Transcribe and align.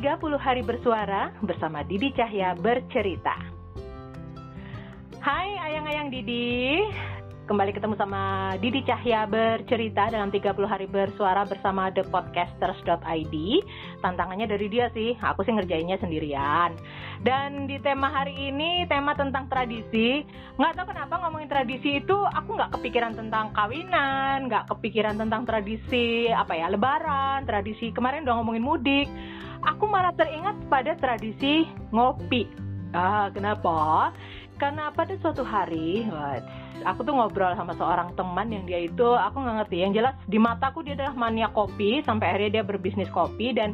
30 0.00 0.40
hari 0.40 0.64
bersuara 0.64 1.28
bersama 1.44 1.84
Didi 1.84 2.08
Cahya 2.16 2.56
bercerita. 2.56 3.36
Hai 5.20 5.60
ayang-ayang 5.60 6.08
Didi, 6.08 6.80
kembali 7.44 7.76
ketemu 7.76 8.00
sama 8.00 8.56
Didi 8.64 8.80
Cahya 8.80 9.28
bercerita 9.28 10.08
dalam 10.08 10.32
30 10.32 10.56
hari 10.64 10.88
bersuara 10.88 11.44
bersama 11.44 11.92
thepodcasters.id. 11.92 13.34
Tantangannya 14.00 14.48
dari 14.48 14.72
dia 14.72 14.88
sih, 14.96 15.20
aku 15.20 15.44
sih 15.44 15.52
ngerjainnya 15.52 16.00
sendirian. 16.00 16.80
Dan 17.20 17.68
di 17.68 17.76
tema 17.84 18.08
hari 18.08 18.32
ini, 18.48 18.88
tema 18.88 19.12
tentang 19.12 19.52
tradisi. 19.52 20.24
Nggak 20.56 20.80
tahu 20.80 20.96
kenapa 20.96 21.28
ngomongin 21.28 21.52
tradisi 21.52 22.00
itu, 22.00 22.16
aku 22.16 22.56
nggak 22.56 22.72
kepikiran 22.72 23.12
tentang 23.20 23.52
kawinan, 23.52 24.48
nggak 24.48 24.64
kepikiran 24.64 25.20
tentang 25.20 25.44
tradisi 25.44 26.32
apa 26.32 26.56
ya, 26.56 26.72
lebaran, 26.72 27.44
tradisi 27.44 27.92
kemarin 27.92 28.24
udah 28.24 28.40
ngomongin 28.40 28.64
mudik. 28.64 29.08
Aku 29.66 29.84
malah 29.84 30.14
teringat 30.16 30.56
pada 30.72 30.96
tradisi 30.96 31.68
ngopi. 31.92 32.48
Ah, 32.96 33.28
kenapa? 33.30 34.10
Karena 34.60 34.92
pada 34.92 35.16
suatu 35.20 35.40
hari, 35.40 36.04
what, 36.08 36.44
aku 36.84 37.00
tuh 37.04 37.16
ngobrol 37.16 37.52
sama 37.56 37.72
seorang 37.76 38.12
teman 38.12 38.52
yang 38.52 38.64
dia 38.68 38.84
itu 38.84 39.08
aku 39.08 39.40
nggak 39.40 39.56
ngerti. 39.64 39.76
Yang 39.80 39.92
jelas 40.00 40.14
di 40.28 40.38
mataku 40.40 40.84
dia 40.84 40.96
adalah 40.96 41.16
mania 41.16 41.48
kopi 41.52 42.04
sampai 42.04 42.28
akhirnya 42.28 42.60
dia 42.60 42.64
berbisnis 42.64 43.08
kopi 43.12 43.56
dan 43.56 43.72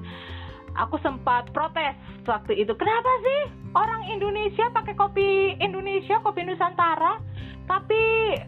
aku 0.79 1.01
sempat 1.03 1.51
protes 1.51 1.97
waktu 2.29 2.63
itu. 2.63 2.73
Kenapa 2.77 3.11
sih 3.25 3.41
orang 3.75 4.07
Indonesia 4.13 4.71
pakai 4.71 4.95
kopi 4.95 5.59
Indonesia, 5.59 6.21
kopi 6.23 6.45
Nusantara, 6.45 7.19
tapi 7.67 8.03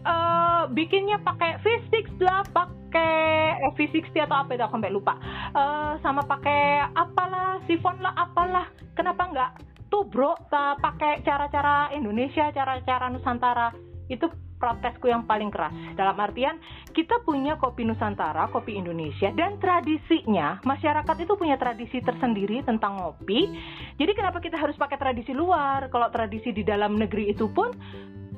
uh, 0.07 0.71
bikinnya 0.71 1.19
pakai 1.19 1.59
V6 1.59 2.23
lah, 2.23 2.41
pakai 2.55 3.59
eh, 3.67 3.71
V60 3.75 4.15
atau 4.15 4.37
apa 4.47 4.55
itu 4.55 4.63
aku 4.63 4.75
sampai 4.79 4.95
lupa. 4.95 5.13
Uh, 5.51 5.99
sama 5.99 6.23
pakai 6.23 6.87
apalah, 6.95 7.28
sifon 7.69 8.01
lah 8.01 8.17
apalah. 8.17 8.65
Kenapa 8.97 9.29
nggak? 9.29 9.51
Tuh 9.93 10.09
bro 10.09 10.33
pakai 10.49 11.21
cara-cara 11.21 11.93
Indonesia 11.93 12.49
cara-cara 12.49 13.13
Nusantara. 13.13 13.69
Itu 14.09 14.33
protesku 14.59 15.07
yang 15.07 15.23
paling 15.23 15.47
keras. 15.53 15.71
Dalam 15.95 16.19
artian 16.19 16.59
kita 16.91 17.23
punya 17.23 17.55
kopi 17.55 17.87
Nusantara 17.87 18.51
kopi 18.51 18.75
Indonesia 18.75 19.31
dan 19.31 19.55
tradisinya 19.55 20.59
masyarakat 20.67 21.15
itu 21.23 21.33
punya 21.39 21.55
tradisi 21.55 22.03
tersendiri 22.03 22.59
tentang 22.67 22.99
ngopi. 22.99 23.47
Jadi 23.95 24.11
kenapa 24.11 24.43
kita 24.43 24.59
harus 24.59 24.75
pakai 24.75 24.99
tradisi 24.99 25.31
luar? 25.31 25.87
Kalau 25.87 26.11
tradisi 26.11 26.51
di 26.51 26.67
dalam 26.67 26.99
negeri 26.99 27.31
itu 27.31 27.47
pun 27.47 27.71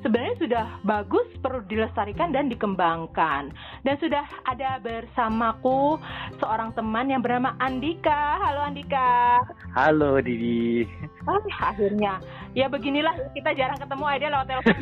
sebenarnya 0.02 0.36
sudah 0.36 0.66
bagus 0.82 1.24
perlu 1.40 1.62
dilestarikan 1.70 2.34
dan 2.34 2.50
dikembangkan. 2.50 3.54
Dan 3.86 3.94
sudah 4.02 4.26
ada 4.50 4.82
bersamaku 4.82 5.96
seorang 6.42 6.74
teman 6.74 7.08
yang 7.08 7.22
bernama 7.22 7.54
Andika. 7.62 8.36
Halo 8.42 8.66
Andika. 8.66 9.38
Halo 9.72 10.18
Didi. 10.20 10.84
Oh, 11.24 11.38
akhirnya. 11.62 12.18
Ya 12.52 12.68
beginilah 12.68 13.16
kita 13.32 13.56
jarang 13.56 13.80
ketemu 13.80 14.04
aja 14.04 14.26
lewat 14.28 14.46
telepon. 14.48 14.76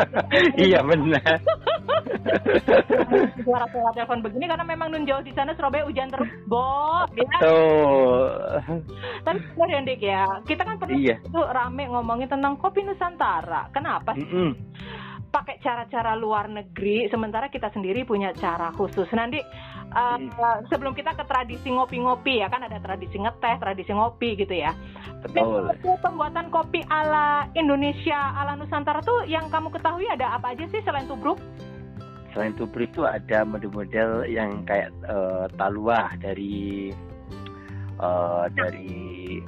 iya 0.68 0.78
benar. 0.84 1.32
Suara-suara 3.40 3.90
telepon 3.96 4.20
begini 4.20 4.44
karena 4.44 4.64
memang 4.68 4.92
nun 4.92 5.08
jauh 5.08 5.24
di 5.24 5.32
sana 5.32 5.56
Surabaya 5.56 5.88
hujan 5.88 6.12
terus, 6.12 6.28
Bo. 6.44 7.08
Ya. 7.16 7.24
Betul. 7.24 8.28
Tapi 9.24 9.38
benar 9.56 9.68
ya, 9.72 9.80
Dik 9.88 10.02
ya. 10.04 10.24
Kita 10.44 10.62
kan 10.68 10.76
pernah 10.76 10.98
iya. 11.00 11.16
itu 11.16 11.40
rame 11.40 11.84
ngomongin 11.88 12.28
tentang 12.28 12.60
kopi 12.60 12.84
Nusantara. 12.84 13.72
Kenapa 13.72 14.12
sih? 14.12 14.28
Mm 14.28 14.52
-mm 14.52 14.52
pakai 15.26 15.60
cara-cara 15.60 16.16
luar 16.16 16.48
negeri 16.48 17.12
sementara 17.12 17.52
kita 17.52 17.68
sendiri 17.68 18.08
punya 18.08 18.32
cara 18.32 18.72
khusus 18.72 19.04
nanti 19.12 19.36
uh, 19.96 20.18
uh, 20.20 20.58
sebelum 20.68 20.92
kita 20.92 21.16
ke 21.16 21.24
tradisi 21.24 21.72
ngopi-ngopi 21.72 22.44
ya 22.44 22.52
kan 22.52 22.60
ada 22.60 22.76
tradisi 22.78 23.16
ngeteh 23.16 23.56
tradisi 23.56 23.90
ngopi 23.96 24.36
gitu 24.36 24.52
ya. 24.52 24.76
Betul. 25.24 25.72
pembuatan 26.04 26.52
kopi 26.52 26.84
ala 26.86 27.48
Indonesia 27.56 28.36
ala 28.36 28.54
Nusantara 28.54 29.00
tuh 29.02 29.24
yang 29.26 29.48
kamu 29.48 29.72
ketahui 29.72 30.06
ada 30.06 30.36
apa 30.36 30.54
aja 30.54 30.68
sih 30.68 30.84
selain 30.84 31.08
tubruk? 31.08 31.40
Selain 32.36 32.52
tubruk 32.52 32.92
itu 32.92 33.02
ada 33.08 33.42
model-model 33.48 34.28
yang 34.28 34.62
kayak 34.68 34.92
uh, 35.08 35.48
taluah 35.56 36.12
dari 36.20 36.92
uh, 37.96 38.46
dari 38.52 39.40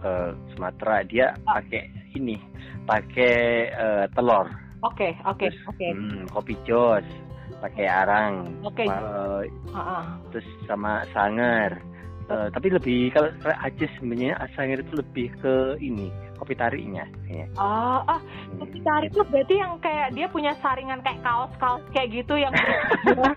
uh, 0.00 0.32
Sumatera. 0.56 1.04
Dia 1.04 1.36
pakai 1.44 1.84
ini 2.16 2.40
pakai 2.88 3.36
uh, 3.76 4.04
telur. 4.16 4.48
Oke, 4.82 5.14
oke, 5.26 5.46
oke. 5.68 5.86
Hmm, 5.90 6.24
kopi 6.32 6.54
jos 6.64 7.27
pakai 7.58 7.86
arang. 7.86 8.34
Oke. 8.62 8.86
Okay. 8.86 8.88
Uh, 8.88 9.42
uh 9.74 9.78
-uh. 9.78 10.04
Terus 10.32 10.46
sama 10.66 11.02
sangar. 11.10 11.82
Uh, 12.28 12.52
tapi 12.52 12.68
lebih 12.68 13.08
kalau 13.16 13.32
aja 13.40 13.86
sebenarnya 13.96 14.36
sangar 14.52 14.84
itu 14.84 14.92
lebih 15.00 15.32
ke 15.40 15.80
ini 15.80 16.12
kopi 16.36 16.54
tariknya. 16.54 17.08
Ya. 17.24 17.48
Oh, 17.56 18.04
oh, 18.04 18.20
kopi 18.62 18.78
tarik 18.84 19.10
itu 19.10 19.24
berarti 19.26 19.54
yang 19.58 19.80
kayak 19.80 20.12
dia 20.12 20.26
punya 20.28 20.52
saringan 20.60 21.00
kayak 21.02 21.24
kaos-kaos 21.24 21.82
kayak 21.90 22.12
gitu 22.14 22.36
yang 22.38 22.52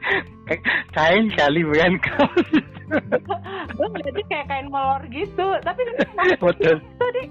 kain 0.96 1.26
kali 1.34 1.64
bukan 1.66 1.94
kaos. 2.04 2.50
Gue 3.80 3.88
berarti 3.90 4.22
kayak 4.28 4.46
kain 4.52 4.68
molor 4.68 5.02
gitu. 5.08 5.48
Tapi 5.64 5.82
betul. 6.38 6.76
Tadi. 7.00 7.24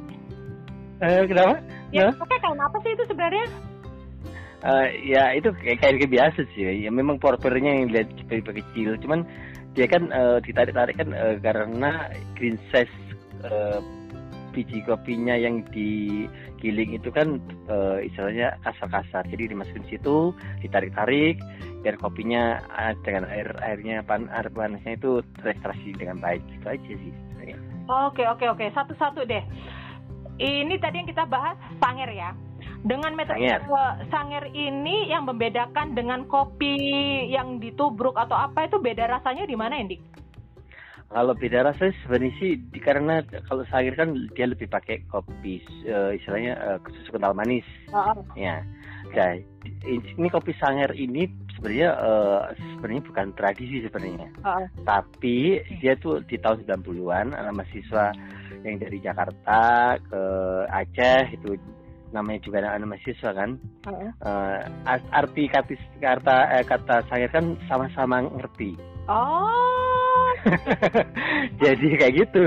Uh, 1.01 1.25
kenapa? 1.29 1.57
Ya, 1.93 2.13
oke, 2.13 2.37
kain 2.41 2.61
apa 2.61 2.77
sih 2.85 2.93
itu 2.93 3.05
sebenarnya? 3.09 3.47
Uh, 4.65 4.87
ya 5.05 5.33
itu 5.37 5.51
kayak 5.61 5.79
kayak 5.83 6.11
biasa 6.11 6.41
sih. 6.55 6.67
Ya 6.67 6.91
memang 6.91 7.21
porternya 7.21 7.83
yang 7.83 7.93
lihat 7.93 8.09
kecil. 8.29 8.97
Cuman 9.01 9.27
dia 9.75 9.87
kan 9.87 10.11
uh, 10.11 10.39
ditarik-tarik 10.43 10.99
kan 10.99 11.15
uh, 11.15 11.37
karena 11.39 12.11
green 12.35 12.59
size 12.71 12.91
uh, 13.47 13.79
biji 14.51 14.83
kopinya 14.83 15.39
yang 15.39 15.63
digiling 15.71 16.99
itu 16.99 17.07
kan 17.15 17.39
uh, 17.71 18.03
istilahnya 18.03 18.59
kasar-kasar. 18.67 19.25
Jadi 19.31 19.55
dimasukin 19.55 19.87
situ 19.87 20.35
ditarik-tarik 20.61 21.39
biar 21.81 21.97
kopinya 21.97 22.61
dengan 23.07 23.25
air 23.33 23.49
airnya 23.65 24.05
pan 24.05 24.29
air 24.29 24.53
panasnya 24.53 24.99
itu 24.99 25.25
terextraksi 25.41 25.97
dengan 25.97 26.19
baik. 26.19 26.43
Gitu 26.51 26.67
aja 26.67 26.93
sih 26.99 27.15
oke 27.91 28.23
oke 28.23 28.45
oke. 28.47 28.65
Satu-satu 28.71 29.27
deh. 29.27 29.43
Ini 30.41 30.75
tadi 30.81 31.05
yang 31.05 31.09
kita 31.11 31.29
bahas 31.29 31.59
panger 31.77 32.09
ya 32.17 32.33
dengan 32.87 33.13
metode 33.15 33.41
sanger. 33.41 33.61
sanger 34.09 34.45
ini 34.55 35.11
yang 35.11 35.27
membedakan 35.29 35.93
dengan 35.93 36.25
kopi 36.27 36.77
yang 37.29 37.59
ditubruk 37.61 38.17
atau 38.17 38.37
apa 38.37 38.67
itu 38.67 38.81
beda 38.81 39.09
rasanya 39.09 39.45
di 39.45 39.57
mana, 39.57 39.79
Indik? 39.79 40.01
Kalau 41.11 41.35
beda 41.35 41.67
rasa 41.67 41.91
sebenarnya 42.07 42.33
sih 42.39 42.53
karena 42.79 43.19
kalau 43.51 43.67
sanger 43.67 43.99
kan 43.99 44.15
dia 44.39 44.47
lebih 44.47 44.71
pakai 44.71 45.03
kopi 45.11 45.59
uh, 45.91 46.15
istilahnya 46.15 46.55
uh, 46.63 46.79
susu 46.87 47.19
kental 47.19 47.35
manis. 47.35 47.67
Oh. 47.91 48.15
Ya. 48.39 48.63
Nah, 49.11 49.43
ini 49.91 50.29
kopi 50.31 50.55
sanger 50.63 50.95
ini 50.95 51.27
sebenarnya 51.59 51.99
uh, 51.99 52.55
sebenarnya 52.55 53.03
bukan 53.11 53.27
tradisi 53.35 53.83
sebenarnya. 53.83 54.31
Oh. 54.47 54.63
Tapi 54.87 55.67
dia 55.83 55.99
tuh 55.99 56.23
di 56.31 56.39
tahun 56.39 56.63
90-an 56.63 57.35
anak 57.35 57.59
mahasiswa 57.59 58.15
yang 58.63 58.79
dari 58.79 59.03
Jakarta 59.03 59.97
ke 59.99 60.23
Aceh 60.71 61.35
itu 61.35 61.59
namanya 62.11 62.41
juga 62.43 62.63
anak, 62.63 62.73
-anak 62.77 62.89
mahasiswa 62.95 63.31
kan. 63.35 63.51
Uh-uh. 63.87 64.11
uh, 64.23 64.59
arti 65.15 65.45
kata 65.47 65.75
kata 65.99 66.37
eh, 66.59 66.65
kata 66.67 66.97
saya 67.07 67.27
kan 67.31 67.55
sama-sama 67.71 68.27
ngerti. 68.27 68.75
Oh. 69.07 70.29
Jadi 71.63 71.89
kayak 72.01 72.15
gitu. 72.17 72.43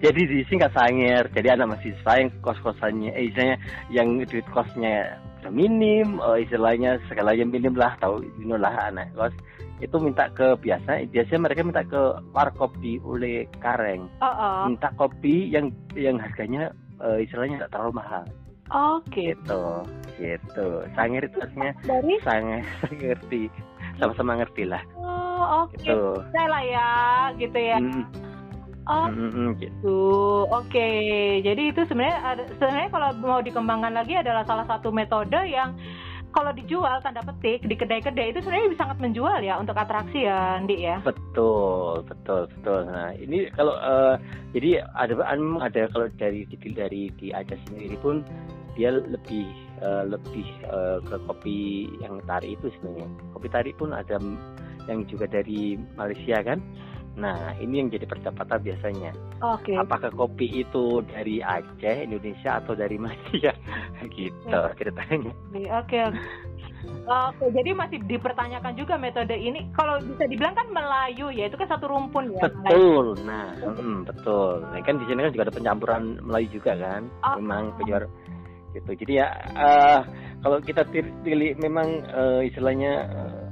Jadi 0.00 0.20
di 0.24 0.38
sini 0.48 0.64
nggak 0.64 0.72
sanger 0.72 1.24
jadi 1.36 1.52
anak 1.52 1.76
mahasiswa 1.76 2.12
yang 2.16 2.30
kos 2.40 2.56
kosannya 2.64 3.12
eh, 3.12 3.28
istilahnya 3.28 3.56
yang 3.92 4.08
duit 4.24 4.46
kosnya 4.48 5.20
minim 5.52 6.20
oh, 6.20 6.36
istilahnya 6.36 7.00
segalanya 7.08 7.44
minim 7.44 7.76
lah 7.76 7.92
tahu 8.00 8.24
inilah 8.40 8.72
anak 8.88 9.12
kos. 9.12 9.34
Itu 9.80 10.00
minta 10.00 10.32
ke 10.32 10.56
biasa 10.60 11.04
biasanya 11.12 11.40
mereka 11.44 11.60
minta 11.64 11.84
ke 11.84 12.02
warkop 12.32 12.72
di 12.80 12.96
oleh 13.04 13.44
kareng. 13.60 14.08
Uh 14.20 14.28
-uh. 14.28 14.58
minta 14.72 14.88
kopi 14.96 15.52
yang 15.52 15.68
yang 15.92 16.16
harganya 16.16 16.72
uh, 17.00 17.18
istilahnya 17.20 17.64
nggak 17.64 17.72
terlalu 17.72 18.00
mahal 18.00 18.24
Oke. 18.70 19.10
Okay. 19.10 19.26
Gitu, 19.34 19.62
gitu. 20.18 20.66
Sangir 20.94 21.22
itu 21.26 21.38
artinya 21.42 21.70
dari 21.82 22.14
sangat 22.22 22.64
ngerti, 22.90 23.42
sama-sama 23.98 24.38
ngerti 24.38 24.62
lah. 24.66 24.82
Oh, 24.94 25.66
oke. 25.66 25.74
Okay. 25.74 25.90
Gitu. 25.90 26.02
Saya 26.30 26.46
lah 26.46 26.62
ya, 26.62 26.90
gitu 27.38 27.58
ya. 27.58 27.78
Hmm. 27.82 28.04
Oh, 28.90 29.06
mm, 29.06 29.48
gitu. 29.62 29.98
Oke, 30.50 30.66
okay. 30.66 31.38
jadi 31.46 31.70
itu 31.70 31.86
sebenarnya 31.86 32.42
sebenarnya 32.58 32.90
kalau 32.90 33.08
mau 33.22 33.38
dikembangkan 33.38 33.94
lagi 33.94 34.18
adalah 34.18 34.42
salah 34.42 34.66
satu 34.66 34.90
metode 34.90 35.38
yang 35.46 35.78
kalau 36.30 36.54
dijual 36.54 37.02
tanda 37.02 37.22
petik 37.26 37.66
di 37.66 37.74
kedai-kedai 37.74 38.30
itu 38.30 38.38
sebenarnya 38.42 38.70
bisa 38.70 38.82
sangat 38.86 38.98
menjual 39.02 39.38
ya 39.42 39.58
untuk 39.58 39.74
atraksi 39.78 40.26
ya, 40.26 40.58
Andi 40.58 40.86
ya. 40.86 41.02
Betul, 41.02 42.06
betul, 42.06 42.46
betul. 42.50 42.80
Nah, 42.86 43.10
ini 43.18 43.50
kalau 43.54 43.74
uh, 43.78 44.14
jadi 44.54 44.86
ada 44.94 45.14
ada 45.26 45.80
kalau 45.90 46.06
dari 46.18 46.46
dari 46.74 47.10
di 47.18 47.34
Aceh 47.34 47.58
sendiri 47.70 47.98
pun 47.98 48.22
dia 48.80 48.96
lebih 48.96 49.44
uh, 49.84 50.08
lebih 50.08 50.48
uh, 50.72 51.04
ke 51.04 51.16
kopi 51.28 51.58
yang 52.00 52.16
tari 52.24 52.56
itu 52.56 52.72
sebenarnya 52.80 53.12
kopi 53.36 53.48
tari 53.52 53.70
pun 53.76 53.92
ada 53.92 54.16
yang 54.88 55.04
juga 55.04 55.28
dari 55.28 55.76
Malaysia 56.00 56.40
kan 56.40 56.64
Nah, 57.18 57.58
ini 57.58 57.82
yang 57.82 57.88
jadi 57.90 58.06
perdebatan 58.06 58.62
biasanya. 58.62 59.10
Oke. 59.42 59.74
Okay. 59.74 59.76
Apakah 59.76 60.14
kopi 60.14 60.62
itu 60.62 61.02
dari 61.10 61.42
Aceh, 61.42 62.06
Indonesia 62.06 62.62
atau 62.62 62.78
dari 62.78 62.96
Malaysia? 62.96 63.50
gitu 64.14 64.46
okay. 64.46 64.72
ceritanya. 64.78 65.34
Oke, 65.50 65.66
okay, 65.98 66.00
oke. 67.10 67.44
Jadi 67.50 67.70
masih 67.74 67.98
dipertanyakan 68.06 68.72
juga 68.78 68.94
metode 68.94 69.34
ini. 69.34 69.66
Kalau 69.74 69.98
bisa 69.98 70.24
dibilang 70.30 70.54
kan 70.54 70.70
Melayu 70.70 71.34
ya, 71.34 71.50
itu 71.50 71.58
kan 71.58 71.68
satu 71.68 71.90
rumpun 71.90 72.30
ya. 72.30 72.46
Betul. 72.46 73.18
Melayu. 73.18 73.26
Nah, 73.26 73.46
hmm, 73.58 73.98
betul. 74.06 74.62
Nah, 74.70 74.78
kan 74.86 74.94
di 75.02 75.04
sini 75.10 75.20
kan 75.26 75.32
juga 75.34 75.44
ada 75.50 75.56
pencampuran 75.58 76.02
Melayu 76.22 76.48
juga 76.62 76.72
kan. 76.78 77.10
Oh. 77.26 77.36
Memang 77.42 77.74
penjual 77.74 78.06
gitu. 78.74 78.90
Jadi 78.94 79.12
ya 79.20 79.28
uh, 79.54 80.00
kalau 80.40 80.58
kita 80.62 80.86
pilih 81.24 81.56
memang 81.60 82.04
uh, 82.10 82.40
istilahnya 82.44 83.08
uh, 83.10 83.44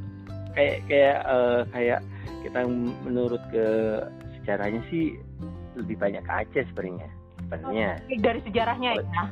kayak 0.57 0.77
kayak 0.91 1.19
uh, 1.27 1.63
kayak 1.71 2.01
kita 2.43 2.61
menurut 3.05 3.43
ke 3.53 3.67
sejarahnya 4.41 4.81
sih 4.89 5.15
lebih 5.79 6.01
banyak 6.01 6.23
ke 6.25 6.33
Aceh 6.33 6.65
sebenarnya 6.73 7.11
sebenarnya 7.39 7.91
dari 8.19 8.41
sejarahnya 8.43 8.91
ya 8.99 9.25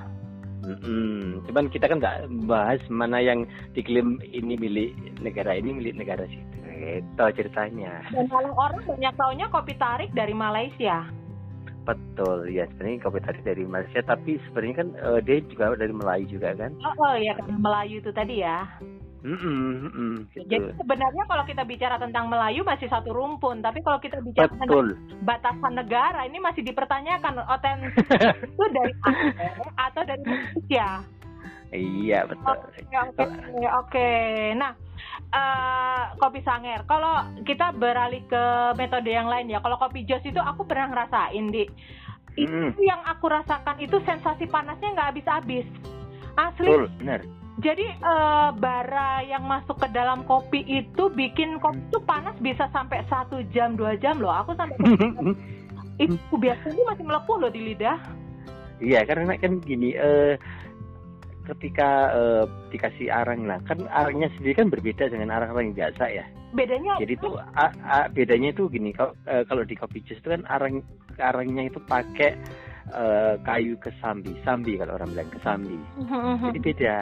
Mm-mm. 0.66 1.46
Cuman 1.46 1.70
kita 1.70 1.86
kan 1.86 2.02
nggak 2.02 2.26
bahas 2.50 2.82
mana 2.90 3.22
yang 3.22 3.46
diklaim 3.70 4.18
ini 4.26 4.58
milik 4.58 4.90
negara 5.22 5.54
ini 5.54 5.70
milik 5.70 5.94
negara 5.94 6.26
situ. 6.26 6.58
Itu 6.66 7.22
ceritanya. 7.38 8.02
Dan 8.10 8.26
kalau 8.26 8.50
orang 8.58 8.82
banyak 8.82 9.14
taunya 9.14 9.46
kopi 9.46 9.78
tarik 9.78 10.10
dari 10.10 10.34
Malaysia. 10.34 11.06
Betul, 11.86 12.50
ya 12.50 12.66
sebenarnya 12.74 12.98
kopi 13.06 13.22
tarik 13.22 13.46
dari 13.46 13.62
Malaysia, 13.62 14.02
tapi 14.02 14.42
sebenarnya 14.50 14.76
kan 14.82 14.88
uh, 15.06 15.20
dia 15.22 15.38
juga 15.46 15.78
dari 15.78 15.94
Melayu 15.94 16.26
juga 16.26 16.50
kan? 16.58 16.74
Oh, 16.82 16.94
oh 16.98 17.14
ya, 17.14 17.38
Melayu 17.46 18.02
itu 18.02 18.10
tadi 18.10 18.42
ya. 18.42 18.66
Mm 19.26 19.38
-mm, 19.38 19.58
mm 19.58 19.90
-mm, 19.90 20.14
gitu. 20.34 20.46
Jadi 20.46 20.56
sebenarnya 20.78 21.24
kalau 21.26 21.44
kita 21.46 21.62
bicara 21.66 21.98
tentang 21.98 22.30
Melayu 22.30 22.62
masih 22.62 22.86
satu 22.86 23.10
rumpun, 23.10 23.58
tapi 23.58 23.82
kalau 23.82 23.98
kita 23.98 24.22
bicara 24.22 24.50
Betul. 24.54 24.94
tentang 24.94 25.22
batasan 25.26 25.74
negara 25.74 26.22
ini 26.26 26.38
masih 26.38 26.62
dipertanyakan 26.62 27.42
otentik 27.42 28.06
itu 28.54 28.64
dari 28.70 28.92
Aceh 29.02 29.50
atau 29.74 30.02
dari 30.06 30.22
Malaysia. 30.22 31.15
Iya 31.74 32.26
betul. 32.30 32.56
Oke 32.56 32.82
okay, 32.84 32.96
oke 32.96 33.14
okay, 33.16 33.66
okay. 33.82 34.24
Nah 34.54 34.72
uh, 35.34 36.02
kopi 36.20 36.40
sanger. 36.46 36.86
Kalau 36.86 37.26
kita 37.42 37.74
beralih 37.74 38.22
ke 38.28 38.44
metode 38.78 39.10
yang 39.10 39.26
lain 39.26 39.50
ya. 39.50 39.58
Kalau 39.62 39.76
kopi 39.80 40.06
jos 40.06 40.22
itu 40.22 40.38
aku 40.38 40.66
pernah 40.66 40.92
ngerasain 40.92 41.46
di 41.50 41.64
itu 42.36 42.52
mm. 42.52 42.76
yang 42.84 43.00
aku 43.08 43.32
rasakan 43.32 43.80
itu 43.80 43.96
sensasi 44.04 44.44
panasnya 44.46 44.92
nggak 44.92 45.08
habis-habis. 45.14 45.66
Asli. 46.36 46.68
Betul, 46.68 46.92
benar 47.00 47.20
jadi 47.56 47.88
uh, 48.04 48.52
bara 48.52 49.24
yang 49.24 49.48
masuk 49.48 49.80
ke 49.80 49.88
dalam 49.88 50.28
kopi 50.28 50.60
itu 50.68 51.08
bikin 51.08 51.56
kopi 51.56 51.80
itu 51.88 51.98
panas 52.04 52.36
bisa 52.44 52.68
sampai 52.68 53.00
satu 53.08 53.40
jam 53.48 53.80
dua 53.80 53.96
jam 53.96 54.20
loh. 54.20 54.32
Aku 54.44 54.52
sampai 54.52 54.76
itu 56.04 56.34
biasanya 56.36 56.82
masih 56.84 57.04
melepuh 57.08 57.36
loh 57.40 57.48
di 57.48 57.72
lidah. 57.72 57.96
Iya 58.76 59.08
karena 59.08 59.40
kan 59.40 59.64
gini, 59.64 59.96
uh, 59.96 60.36
ketika 61.46 62.10
uh, 62.12 62.44
dikasih 62.74 63.08
arang 63.10 63.46
lah, 63.46 63.62
kan 63.64 63.86
arangnya 63.88 64.26
sendiri 64.36 64.64
kan 64.64 64.68
berbeda 64.68 65.06
dengan 65.06 65.30
arang-arang 65.30 65.72
yang 65.72 65.78
biasa 65.86 66.04
ya. 66.10 66.24
Bedanya? 66.54 66.98
Jadi 66.98 67.12
itu 67.14 67.30
bedanya 68.14 68.48
itu 68.50 68.64
gini, 68.70 68.90
kalau 68.90 69.12
uh, 69.30 69.44
kalau 69.46 69.62
di 69.62 69.74
kopi 69.78 70.02
jus 70.06 70.18
itu 70.18 70.28
kan 70.32 70.42
arang 70.50 70.82
arangnya 71.16 71.68
itu 71.70 71.78
pakai 71.86 72.34
uh, 72.92 73.38
kayu 73.46 73.78
kesambi, 73.78 74.34
sambi 74.42 74.76
kalau 74.76 74.98
orang 74.98 75.14
bilang 75.14 75.30
kesambi. 75.30 75.78
Jadi 76.52 76.58
beda 76.60 76.96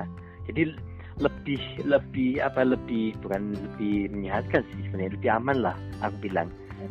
jadi 0.49 0.77
lebih 1.23 1.63
lebih 1.87 2.43
apa 2.43 2.67
lebih 2.67 3.15
bukan 3.23 3.55
lebih 3.55 4.11
menyehatkan 4.11 4.67
sih 4.75 4.83
sebenarnya 4.91 5.15
lebih 5.15 5.31
aman 5.31 5.57
lah 5.63 5.77
aku 6.03 6.17
bilang 6.27 6.49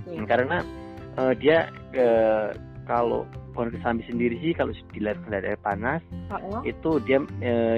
okay. 0.07 0.23
karena 0.23 0.57
uh, 1.19 1.33
dia 1.35 1.67
uh, 1.99 2.55
kalau 2.87 3.27
pohon 3.53 3.69
kesambi 3.71 4.03
sendiri 4.09 4.35
sih 4.41 4.51
kalau 4.57 4.73
dilihat 4.91 5.21
dari 5.29 5.53
air 5.53 5.61
panas 5.61 6.01
-oh. 6.33 6.59
itu 6.65 6.99
dia 7.05 7.21
uh, 7.21 7.77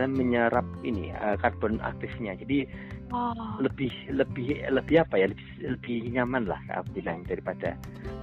menyerap 0.00 0.64
ini 0.80 1.12
uh, 1.12 1.36
karbon 1.36 1.76
aktifnya 1.84 2.32
jadi 2.40 2.64
oh. 3.12 3.34
lebih 3.60 3.90
lebih 4.10 4.64
lebih 4.70 4.96
apa 5.02 5.14
ya 5.20 5.26
lebih, 5.28 5.48
lebih 5.60 5.98
nyaman 6.14 6.48
lah 6.48 6.60
aku 6.72 7.02
bilang 7.02 7.20
daripada 7.26 7.76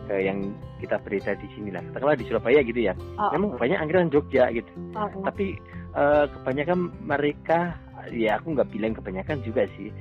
uh, 0.10 0.22
yang 0.22 0.56
kita 0.82 0.98
berita 1.04 1.36
di 1.38 1.48
sini 1.54 1.70
lah 1.70 1.84
katakanlah 1.92 2.18
di 2.18 2.26
Surabaya 2.26 2.60
gitu 2.66 2.80
ya 2.82 2.94
oh. 3.20 3.30
memang 3.36 3.60
banyak 3.60 3.78
anggaran 3.78 4.10
Jogja 4.10 4.50
gitu 4.50 4.72
oh. 4.96 5.22
tapi 5.28 5.60
uh, 5.94 6.26
kebanyakan 6.40 6.90
mereka 7.04 7.76
ya 8.14 8.40
aku 8.40 8.56
nggak 8.56 8.70
bilang 8.72 8.94
kebanyakan 8.96 9.44
juga 9.44 9.68
sih 9.76 9.92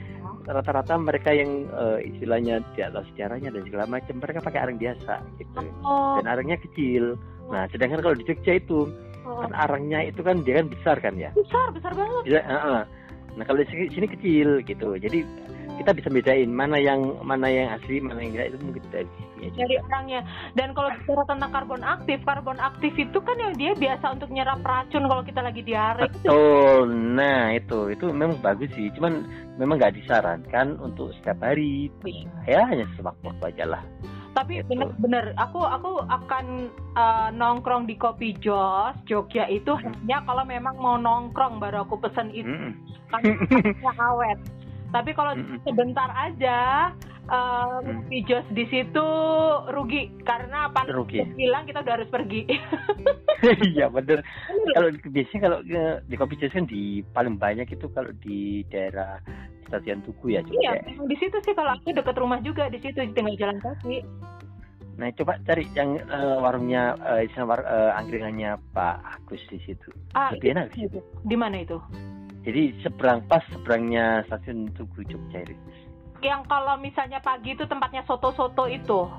rata-rata 0.47 0.95
mereka 0.97 1.35
yang 1.35 1.67
uh, 1.75 1.99
istilahnya 1.99 2.63
di 2.79 2.81
atas 2.83 3.03
sejarahnya 3.13 3.51
dan 3.51 3.63
segala 3.67 3.85
macam 3.91 4.15
mereka 4.23 4.39
pakai 4.43 4.61
arang 4.63 4.79
biasa 4.79 5.15
gitu 5.43 5.61
oh. 5.83 6.23
dan 6.23 6.27
arangnya 6.31 6.57
kecil 6.63 7.19
nah 7.51 7.67
sedangkan 7.71 8.03
kalau 8.03 8.15
di 8.15 8.25
Jogja 8.27 8.53
itu 8.59 8.91
oh. 9.27 9.39
kan 9.43 9.53
arangnya 9.55 10.07
itu 10.07 10.21
kan 10.23 10.43
dia 10.47 10.63
kan 10.63 10.67
besar 10.71 10.97
kan 11.03 11.15
ya 11.19 11.31
besar 11.35 11.75
besar 11.75 11.93
banget 11.95 12.23
ya, 12.27 12.41
uh 12.47 12.55
-uh. 12.55 12.81
nah 13.35 13.45
kalau 13.45 13.59
di 13.63 13.91
sini 13.91 14.07
kecil 14.07 14.63
gitu 14.63 14.89
jadi 14.99 15.27
kita 15.79 15.91
bisa 15.93 16.09
bedain 16.09 16.51
mana 16.51 16.79
yang 16.81 17.01
mana 17.23 17.47
yang 17.51 17.69
asli 17.77 18.01
mana 18.01 18.23
yang 18.23 18.33
enggak 18.35 18.47
itu 18.55 18.59
mungkin 18.63 18.85
dari 18.91 19.09
dari 19.53 19.77
orangnya. 19.79 20.21
Dan 20.57 20.73
kalau 20.73 20.91
bicara 20.97 21.23
tentang 21.29 21.51
karbon 21.53 21.83
aktif 21.85 22.19
karbon 22.25 22.59
aktif 22.59 22.93
itu 22.97 23.19
kan 23.21 23.37
yang 23.37 23.55
dia 23.55 23.73
biasa 23.77 24.17
untuk 24.17 24.31
nyerap 24.33 24.61
racun 24.65 25.05
kalau 25.07 25.23
kita 25.23 25.41
lagi 25.45 25.61
diare. 25.63 26.09
Betul. 26.09 26.89
Nah 26.91 27.53
itu 27.53 27.93
itu 27.93 28.05
memang 28.11 28.41
bagus 28.41 28.73
sih. 28.73 28.89
Cuman 28.97 29.27
memang 29.61 29.77
nggak 29.77 29.97
disarankan 30.01 30.81
untuk 30.81 31.13
setiap 31.21 31.43
hari. 31.45 31.93
Iya. 32.07 32.29
ya 32.47 32.61
hanya 32.67 32.87
sewaktu-waktu 32.97 33.45
aja 33.57 33.65
lah. 33.79 33.83
Tapi 34.37 34.61
bener-bener 34.69 35.33
aku 35.41 35.65
aku 35.65 36.05
akan 36.13 36.69
uh, 36.93 37.33
nongkrong 37.33 37.89
di 37.89 37.97
kopi 37.97 38.37
Jos 38.37 38.93
Jogja 39.09 39.49
itu 39.49 39.73
hmm. 39.73 40.05
hanya 40.05 40.21
kalau 40.29 40.45
memang 40.45 40.77
mau 40.77 41.01
nongkrong 41.01 41.57
baru 41.57 41.89
aku 41.89 41.97
pesen 42.05 42.29
itu. 42.37 42.53
Hmm. 42.53 42.73
kan 43.07 43.23
awet 44.11 44.39
tapi 44.97 45.13
kalau 45.13 45.37
mm 45.37 45.61
sebentar 45.69 46.09
aja 46.17 46.89
uh, 47.29 47.85
mm. 47.85 48.09
jos 48.25 48.47
di 48.57 48.65
situ 48.73 49.09
rugi 49.77 50.09
karena 50.25 50.73
apa 50.73 50.89
rugi. 50.89 51.21
bilang 51.37 51.69
kita 51.69 51.85
udah 51.85 51.95
harus 52.01 52.09
pergi. 52.09 52.49
Iya 53.77 53.93
bener. 53.93 54.25
kalau 54.73 54.89
biasanya 55.13 55.41
kalau 55.45 55.59
di 56.01 56.17
kopi 56.17 56.41
jos 56.41 56.57
kan 56.57 56.65
di 56.65 57.05
paling 57.13 57.37
banyak 57.37 57.69
itu 57.69 57.85
kalau 57.93 58.09
di 58.25 58.65
daerah 58.73 59.21
stasiun 59.69 60.01
Tugu 60.09 60.33
ya. 60.33 60.41
Iya, 60.41 60.81
ya. 60.81 61.05
di 61.05 61.17
situ 61.21 61.37
sih 61.45 61.53
kalau 61.53 61.77
aku 61.77 61.93
dekat 61.93 62.17
rumah 62.17 62.41
juga 62.41 62.73
di 62.73 62.81
situ 62.81 62.97
tinggal 63.13 63.37
jalan 63.37 63.61
kaki. 63.61 64.01
Nah 64.97 65.13
coba 65.13 65.37
cari 65.45 65.69
yang 65.77 66.01
uh, 66.09 66.41
warungnya 66.41 66.97
uh, 66.97 67.45
war, 67.45 67.61
uh, 67.61 67.93
angkringannya 68.01 68.57
Pak 68.73 69.05
Agus 69.05 69.45
di 69.53 69.61
situ. 69.69 69.93
Ah, 70.17 70.33
Lebih 70.33 70.57
enak 70.57 70.73
di 70.73 70.89
situ. 70.89 71.05
Di 71.29 71.37
mana 71.37 71.61
itu? 71.61 71.77
Jadi 72.47 72.79
seberang 72.79 73.27
pas 73.27 73.43
seberangnya 73.51 74.23
stasiun 74.31 74.71
Tugu 74.79 75.03
Jogja 75.11 75.43
itu. 75.43 75.59
Yang 76.23 76.47
kalau 76.47 76.79
misalnya 76.79 77.19
pagi 77.19 77.59
itu 77.59 77.67
tempatnya 77.67 78.07
soto-soto 78.07 78.71
itu. 78.71 79.11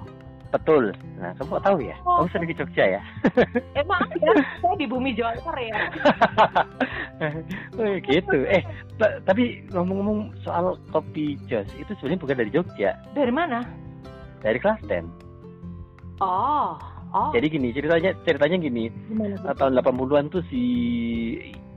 Betul. 0.47 0.95
Nah, 1.19 1.35
kamu 1.35 1.59
tahu 1.59 1.77
ya? 1.83 1.95
Oh. 2.07 2.23
Kamu 2.23 2.27
sering 2.31 2.47
ke 2.47 2.55
Jogja 2.55 2.85
ya? 2.97 3.01
Emang 3.83 3.99
ya, 4.15 4.31
saya 4.63 4.75
di 4.79 4.87
bumi 4.87 5.11
Jawa 5.11 5.35
ya. 5.59 5.75
oh, 7.83 7.95
gitu. 7.99 8.37
Eh, 8.47 8.63
tapi 9.27 9.67
ngomong-ngomong 9.75 10.31
soal 10.47 10.79
kopi 10.95 11.35
jos, 11.51 11.67
itu 11.75 11.91
sebenarnya 11.99 12.23
bukan 12.23 12.37
dari 12.39 12.51
Jogja. 12.55 12.95
Dari 13.11 13.33
mana? 13.35 13.59
Dari 14.39 14.55
Klaten. 14.55 15.11
Oh. 16.23 16.79
Oh. 17.11 17.31
Jadi 17.35 17.47
gini 17.51 17.75
ceritanya 17.75 18.15
ceritanya 18.23 18.57
gini. 18.59 18.87
Gimana? 19.11 19.51
Tahun 19.55 19.79
80-an 19.79 20.31
tuh 20.31 20.43
si 20.47 20.63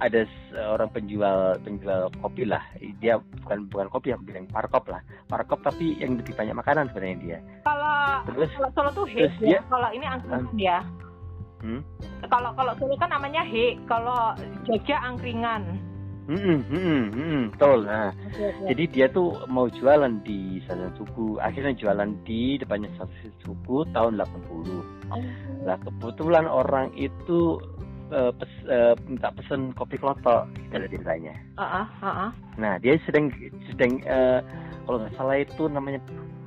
ada 0.01 0.25
seorang 0.49 0.89
penjual 0.91 1.61
penjual 1.61 2.09
kopi 2.25 2.49
lah. 2.49 2.65
Dia 3.05 3.21
bukan 3.45 3.69
bukan 3.69 3.87
kopi 3.93 4.17
yang 4.17 4.25
bilang 4.25 4.49
parkop 4.49 4.89
lah. 4.89 5.05
Parkop 5.29 5.61
tapi 5.61 6.01
yang 6.01 6.17
lebih 6.17 6.33
banyak 6.33 6.57
makanan 6.57 6.89
sebenarnya 6.91 7.17
dia. 7.21 7.39
Kalau 7.69 8.25
terus 8.33 8.51
kalau 8.57 8.71
Solo 8.73 8.91
tuh 8.97 9.07
hit 9.13 9.33
ya. 9.45 9.61
Kalau 9.69 9.89
ini 9.93 10.07
angkringan 10.09 10.45
um, 10.49 10.57
ya. 10.57 10.79
Hmm? 11.61 11.81
Kalau 12.33 12.51
kalau 12.57 12.73
Solo 12.81 12.97
kan 12.97 13.13
namanya 13.13 13.45
he, 13.45 13.77
kalau 13.85 14.33
Jogja 14.65 14.97
angkringan. 15.05 15.91
Hmm, 16.31 16.63
hmm, 16.63 17.03
hmm, 17.11 17.43
betul. 17.59 17.91
Nah, 17.91 18.15
okay, 18.15 18.55
okay. 18.55 18.67
jadi 18.71 18.85
dia 18.87 19.07
tuh 19.11 19.35
mau 19.51 19.67
jualan 19.67 20.23
di 20.23 20.63
stasiun 20.63 20.95
Tugu. 20.95 21.43
Akhirnya 21.43 21.75
jualan 21.75 22.07
di 22.23 22.55
depannya 22.55 22.87
stasiun 22.95 23.35
Tugu 23.43 23.83
tahun 23.91 24.15
80. 24.15 24.47
Oh. 25.11 25.19
Nah, 25.67 25.77
kebetulan 25.83 26.47
orang 26.47 26.95
itu 26.95 27.59
uh, 28.13 28.31
pes, 28.35 28.53
uh, 28.67 28.95
minta 29.07 29.31
pesen 29.35 29.73
kopi 29.75 29.97
klotok 29.97 30.47
gitu 30.55 30.99
ceritanya. 30.99 31.35
Uh 31.57 31.63
-uh, 31.63 31.87
uh 32.03 32.07
-uh. 32.07 32.31
Nah, 32.59 32.77
dia 32.83 32.99
sedang 33.07 33.31
sedang 33.71 34.03
uh, 34.07 34.41
kalau 34.87 35.03
nggak 35.03 35.15
salah 35.17 35.37
itu 35.41 35.63
namanya 35.71 36.01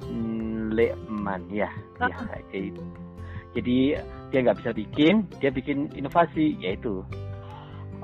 mm, 0.07 0.75
Leman 0.75 1.41
ya. 1.49 1.71
Uh 1.99 2.07
-uh. 2.07 2.25
Ya, 2.29 2.39
jadi, 2.51 2.69
jadi 3.55 3.77
dia 4.31 4.39
nggak 4.43 4.59
bisa 4.63 4.71
bikin, 4.75 5.13
dia 5.39 5.49
bikin 5.49 5.89
inovasi 5.95 6.55
yaitu 6.59 7.01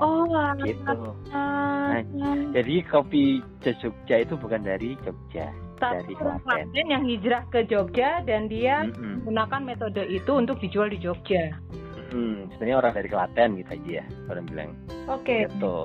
Oh, 0.00 0.24
gitu. 0.64 1.12
Nah, 1.28 2.00
jadi 2.56 2.74
kopi 2.88 3.44
Jogja 3.60 4.24
itu 4.24 4.32
bukan 4.32 4.64
dari 4.64 4.96
Jogja, 5.04 5.52
dari 5.76 6.16
Klaten. 6.16 6.72
yang 6.72 7.04
hijrah 7.04 7.44
ke 7.52 7.68
Jogja 7.68 8.24
dan 8.24 8.48
dia 8.48 8.88
mm 8.88 8.96
-hmm. 8.96 9.12
menggunakan 9.20 9.60
metode 9.60 10.02
itu 10.08 10.32
untuk 10.32 10.56
dijual 10.56 10.88
di 10.88 10.96
Jogja. 11.04 11.52
Hmm, 12.10 12.50
sebenarnya 12.54 12.76
orang 12.82 12.92
dari 12.94 13.08
Klaten 13.08 13.50
gitu 13.62 13.70
aja 13.70 13.90
ya, 14.02 14.04
orang 14.26 14.44
bilang. 14.50 14.70
Oke. 15.06 15.22
Okay. 15.22 15.40
Gitu. 15.46 15.78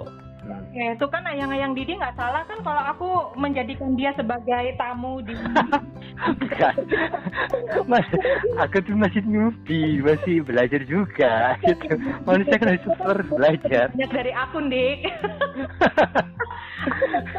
Oke, 0.46 0.78
okay, 0.78 0.94
itu 0.94 1.06
kan 1.10 1.26
ayang-ayang 1.26 1.74
Didi 1.74 1.98
nggak 1.98 2.22
salah 2.22 2.46
kan 2.46 2.62
kalau 2.62 2.84
aku 2.86 3.10
menjadikan 3.34 3.98
dia 3.98 4.14
sebagai 4.14 4.78
tamu 4.78 5.18
di 5.26 5.34
Mas, 7.90 8.06
aku 8.62 8.78
tuh 8.86 8.94
masih 8.94 9.26
newbie, 9.26 10.06
masih 10.06 10.46
belajar 10.46 10.86
juga 10.86 11.58
gitu. 11.66 11.98
Manusia 12.30 12.62
kan 12.62 12.78
harus 12.78 12.86
terus 12.86 13.30
belajar. 13.34 13.86
Banyak 13.98 14.12
dari 14.14 14.32
akun, 14.38 14.70
Dik. 14.70 15.00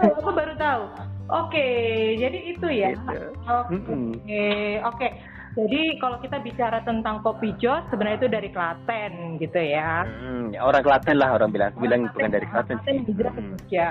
aku 0.02 0.30
baru 0.34 0.54
tahu. 0.58 0.82
Oke, 1.30 1.54
okay, 1.54 2.18
jadi 2.18 2.38
itu 2.42 2.66
ya. 2.74 2.90
Gitu. 2.90 3.22
Oke, 3.46 3.70
okay. 3.70 4.82
oke. 4.82 4.98
Okay. 4.98 5.10
Jadi 5.56 5.96
kalau 5.96 6.20
kita 6.20 6.36
bicara 6.44 6.84
tentang 6.84 7.24
kopi 7.24 7.56
jos 7.56 7.80
sebenarnya 7.88 8.20
itu 8.20 8.28
dari 8.28 8.48
Klaten 8.52 9.40
gitu 9.40 9.56
ya. 9.56 10.04
Hmm, 10.04 10.52
ya 10.52 10.60
orang 10.60 10.84
Klaten 10.84 11.16
lah 11.16 11.32
orang 11.32 11.48
bilang, 11.48 11.72
orang 11.72 11.80
bilang 11.80 12.00
Klaten, 12.04 12.12
bukan 12.12 12.30
dari 12.36 12.46
Klaten. 12.52 12.76
Klaten 12.76 12.96
hijrah 13.08 13.32
ke 13.32 13.40
Jogja. 13.40 13.88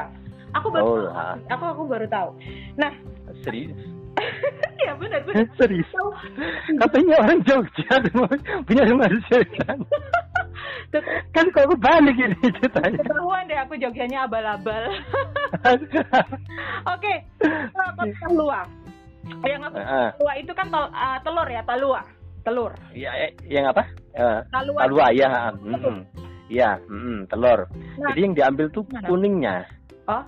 Aku 0.61 0.67
baru 0.69 0.85
oh, 0.85 0.95
tahu, 1.09 1.37
aku 1.49 1.63
aku 1.65 1.81
baru 1.89 2.05
tahu. 2.05 2.29
Nah, 2.77 2.93
serius? 3.41 3.73
ya 4.85 4.93
benar 4.93 5.25
benar. 5.25 5.41
serius. 5.59 5.89
Katanya 6.85 7.15
orang 7.25 7.39
Jogja 7.49 7.93
punya 8.69 8.83
rumah 8.85 9.09
kan. 9.65 9.79
kan 11.33 11.45
kok 11.49 11.65
aku 11.65 11.75
balik 11.81 12.13
ini 12.13 12.37
ceritanya. 12.61 13.01
Ketahuan 13.01 13.49
deh 13.49 13.57
aku 13.57 13.73
Jogjanya 13.81 14.29
abal-abal. 14.29 14.83
Oke, 15.65 15.89
okay. 16.93 17.17
kota 17.73 18.27
luar 18.29 18.69
yang 19.45 19.63
apa? 19.65 19.77
Uh, 19.79 20.09
talua 20.17 20.33
itu 20.37 20.51
kan 20.53 20.67
tel, 20.69 20.85
uh, 20.89 21.17
telur 21.21 21.47
ya, 21.49 21.61
talua. 21.65 22.01
Telur. 22.45 22.71
Iya, 22.93 23.11
eh, 23.25 23.31
yang 23.49 23.65
apa? 23.69 23.83
Uh, 24.13 24.39
talua. 24.53 24.79
Talua 24.85 25.05
ya. 25.13 25.29
Iya, 26.45 26.77
mm 26.77 26.99
-hmm, 27.01 27.17
telur. 27.25 27.59
Nah, 27.97 28.13
Jadi 28.13 28.19
yang 28.21 28.33
diambil 28.37 28.67
tuh 28.69 28.85
mana? 28.93 29.07
kuningnya. 29.09 29.55
Oh. 30.05 30.23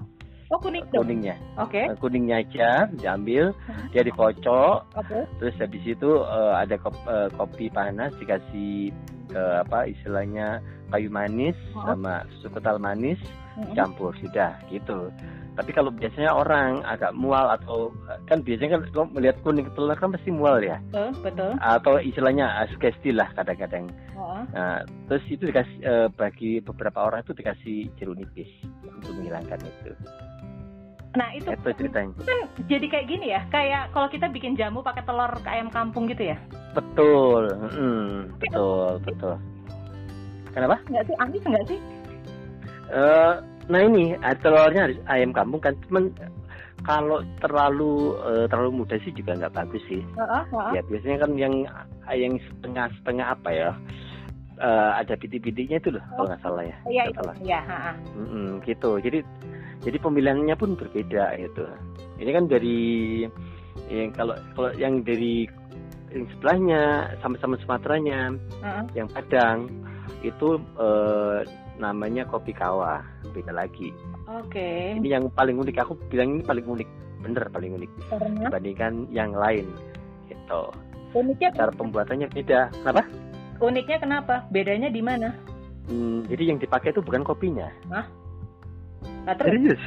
Oh 0.48 0.60
kuning 0.64 0.88
kuningnya. 0.96 1.36
Oke. 1.60 1.84
Okay. 1.84 2.00
kuningnya 2.00 2.40
aja 2.40 2.88
diambil, 2.96 3.52
dia 3.92 4.00
dikocok. 4.00 4.96
Okay. 4.96 5.24
Terus 5.44 5.56
habis 5.60 5.84
itu 5.84 6.12
uh, 6.24 6.56
ada 6.56 6.80
kopi, 6.80 7.04
uh, 7.04 7.28
kopi 7.36 7.66
panas 7.68 8.16
dikasih 8.16 8.96
uh, 9.36 9.68
apa 9.68 9.92
istilahnya 9.92 10.64
kayu 10.88 11.12
manis 11.12 11.58
oh. 11.76 11.84
sama 11.84 12.24
susu 12.40 12.48
kental 12.56 12.80
manis 12.80 13.20
mm 13.60 13.68
-hmm. 13.68 13.76
campur 13.76 14.16
sudah 14.24 14.56
gitu 14.72 15.12
tapi 15.58 15.74
kalau 15.74 15.90
biasanya 15.90 16.30
orang 16.30 16.86
agak 16.86 17.18
mual 17.18 17.50
atau 17.50 17.90
kan 18.30 18.46
biasanya 18.46 18.78
kan 18.78 18.82
kalau 18.94 19.08
melihat 19.10 19.36
kuning 19.42 19.66
telur 19.74 19.98
kan 19.98 20.14
pasti 20.14 20.30
mual 20.30 20.62
ya 20.62 20.78
betul 20.94 21.10
betul 21.26 21.52
atau 21.58 21.98
istilahnya 21.98 22.46
uh, 22.62 22.70
sugesti 22.70 23.10
lah 23.10 23.26
kadang-kadang 23.34 23.90
oh. 24.14 24.46
nah, 24.54 24.86
terus 25.10 25.26
itu 25.34 25.50
dikasih 25.50 25.78
uh, 25.82 26.08
bagi 26.14 26.62
beberapa 26.62 27.10
orang 27.10 27.26
itu 27.26 27.34
dikasih 27.34 27.90
jeruk 27.98 28.22
nipis 28.22 28.50
untuk 28.86 29.18
menghilangkan 29.18 29.60
itu 29.66 29.92
Nah 31.18 31.34
itu, 31.34 31.50
itu 31.50 31.70
ceritanya. 31.82 32.14
kan 32.22 32.40
jadi 32.70 32.86
kayak 32.94 33.08
gini 33.10 33.34
ya, 33.34 33.42
kayak 33.50 33.90
kalau 33.90 34.06
kita 34.06 34.30
bikin 34.30 34.54
jamu 34.54 34.86
pakai 34.86 35.02
telur 35.02 35.34
ayam 35.50 35.74
kampung 35.74 36.06
gitu 36.06 36.30
ya? 36.30 36.38
Betul, 36.78 37.50
hmm, 37.74 38.38
betul, 38.38 39.02
betul. 39.02 39.34
Kenapa? 40.54 40.78
Enggak 40.86 41.10
sih, 41.10 41.16
amis 41.18 41.42
enggak 41.42 41.66
sih? 41.74 41.80
Uh, 42.94 43.42
nah 43.68 43.80
ini 43.84 44.16
telurnya 44.40 44.88
harus 44.88 45.00
ayam 45.12 45.32
kampung 45.36 45.60
kan 45.60 45.76
cuman 45.88 46.12
kalau 46.88 47.20
terlalu 47.44 48.16
uh, 48.24 48.46
terlalu 48.48 48.84
muda 48.84 48.96
sih 49.04 49.12
juga 49.12 49.36
nggak 49.36 49.56
bagus 49.56 49.84
sih 49.92 50.02
uh, 50.16 50.44
uh, 50.48 50.72
ya 50.72 50.82
biasanya 50.88 51.18
kan 51.28 51.32
yang 51.36 51.54
yang 52.16 52.34
setengah 52.40 52.88
setengah 53.02 53.28
apa 53.36 53.50
ya 53.52 53.70
uh, 54.64 54.92
ada 54.96 55.20
bintik-bintiknya 55.20 55.78
itu 55.84 55.90
loh 55.92 56.04
oh. 56.04 56.10
kalau 56.16 56.28
nggak 56.32 56.44
salah 56.44 56.64
ya 56.64 56.78
iya 56.88 57.04
itu 57.10 57.20
salah. 57.20 57.36
ya 57.44 57.60
mm 58.16 58.28
-mm, 58.28 58.48
gitu 58.64 58.92
jadi 59.04 59.20
jadi 59.84 59.98
pemilihannya 60.00 60.56
pun 60.56 60.80
berbeda 60.80 61.26
gitu 61.38 61.66
ini 62.18 62.32
kan 62.34 62.46
dari 62.50 62.80
yang 63.92 64.12
kalau 64.16 64.36
kalau 64.56 64.72
yang 64.76 65.04
dari 65.04 65.48
yang 66.12 66.26
sebelahnya 66.36 66.82
sama-sama 67.20 67.60
Sumateranya 67.62 68.32
uh 68.64 68.66
-uh. 68.82 68.84
yang 68.96 69.08
Padang 69.12 69.68
itu 70.24 70.58
uh, 70.80 71.44
namanya 71.78 72.26
kopi 72.28 72.52
kawah 72.54 73.02
beda 73.32 73.54
lagi. 73.54 73.94
Oke. 74.28 74.52
Okay. 74.52 75.00
ini 75.00 75.14
yang 75.14 75.32
paling 75.32 75.56
unik 75.56 75.78
aku 75.80 75.96
bilang 76.12 76.38
ini 76.38 76.44
paling 76.44 76.66
unik 76.66 76.90
bener 77.24 77.44
paling 77.50 77.72
unik 77.82 77.92
Karena? 78.14 78.46
dibandingkan 78.50 78.94
yang 79.10 79.32
lain 79.34 79.66
gitu. 80.30 80.62
Uniknya 81.16 81.50
cara 81.56 81.72
pembuatannya 81.74 82.28
beda. 82.30 82.70
Kenapa? 82.84 83.04
Uniknya 83.58 83.98
kenapa? 83.98 84.36
Bedanya 84.54 84.90
di 84.92 85.02
mana? 85.02 85.34
Hmm, 85.88 86.28
jadi 86.28 86.54
yang 86.54 86.60
dipakai 86.60 86.92
itu 86.92 87.00
bukan 87.00 87.24
kopinya. 87.24 87.72
Hah? 87.90 88.06
Nah, 89.24 89.36
serius? 89.40 89.80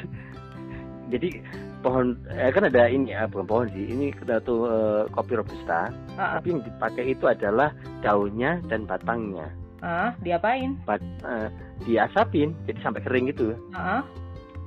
Jadi 1.12 1.44
pohon 1.84 2.16
eh, 2.32 2.48
kan 2.52 2.68
ada 2.68 2.88
ini 2.88 3.12
ya 3.12 3.28
bukan 3.28 3.46
pohon 3.46 3.66
sih 3.72 3.84
ini 3.88 4.12
tuh 4.42 4.64
uh, 4.64 5.02
kopi 5.12 5.36
robusta. 5.36 5.92
Uh 6.16 6.40
tapi 6.40 6.56
yang 6.56 6.62
dipakai 6.64 7.04
itu 7.12 7.24
adalah 7.28 7.72
daunnya 8.00 8.60
dan 8.68 8.88
batangnya 8.88 9.59
Ah, 9.80 10.12
diapain? 10.20 10.76
Uh, 10.84 11.48
diasapin, 11.88 12.52
jadi 12.68 12.78
sampai 12.84 13.00
kering 13.04 13.32
gitu. 13.32 13.56
Ah. 13.72 14.04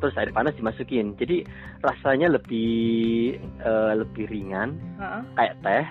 Terus 0.01 0.17
air 0.19 0.33
panas 0.35 0.57
dimasukin, 0.59 1.15
jadi 1.15 1.47
rasanya 1.85 2.33
lebih 2.33 3.39
uh, 3.63 3.95
lebih 3.95 4.27
ringan, 4.27 4.75
uh 4.99 5.23
kayak 5.39 5.55
teh, 5.63 5.85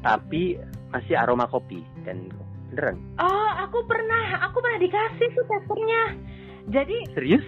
tapi 0.00 0.56
masih 0.94 1.14
aroma 1.18 1.44
kopi 1.50 1.84
dan 2.06 2.30
beneran. 2.70 2.96
Oh, 3.18 3.50
aku 3.60 3.84
pernah, 3.84 4.40
aku 4.46 4.62
pernah 4.62 4.80
dikasih 4.80 5.28
tuh 5.36 5.46
testernya. 5.50 6.02
Jadi 6.70 6.96
serius? 7.12 7.44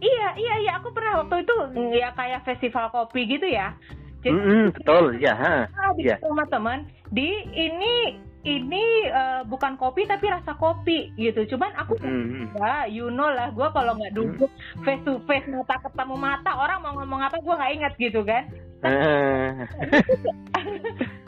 Iya, 0.00 0.28
iya, 0.36 0.54
iya, 0.64 0.72
aku 0.80 0.92
pernah 0.96 1.24
waktu 1.24 1.44
itu 1.44 1.56
ya 1.92 2.08
kayak 2.16 2.44
festival 2.48 2.88
kopi 2.88 3.28
gitu 3.28 3.44
ya. 3.48 3.76
Jadi, 4.20 4.36
mm 4.36 4.44
-hmm, 4.44 4.64
betul, 4.76 5.04
ya. 5.16 5.32
Ha. 5.32 5.56
Ah, 5.76 5.92
di 5.96 6.08
ya. 6.08 6.16
rumah 6.20 6.44
teman, 6.52 6.84
di 7.08 7.28
ini 7.56 8.20
ini 8.40 9.12
uh, 9.12 9.44
bukan 9.44 9.76
kopi 9.76 10.08
tapi 10.08 10.32
rasa 10.32 10.56
kopi 10.56 11.12
gitu. 11.20 11.44
Cuman 11.56 11.76
aku 11.76 12.00
mm. 12.00 12.56
ya 12.56 12.88
you 12.88 13.12
know 13.12 13.28
lah 13.28 13.52
gue 13.52 13.68
kalau 13.76 13.92
nggak 13.96 14.16
duduk 14.16 14.48
mm. 14.48 14.82
face 14.84 15.02
to 15.04 15.20
face 15.28 15.44
mata 15.52 15.76
ketemu 15.84 16.16
mata 16.16 16.50
orang 16.56 16.80
mau 16.80 16.96
ngomong 16.96 17.20
apa 17.20 17.36
gue 17.36 17.54
nggak 17.54 17.72
ingat 17.76 17.92
gitu 18.00 18.20
kan. 18.24 18.48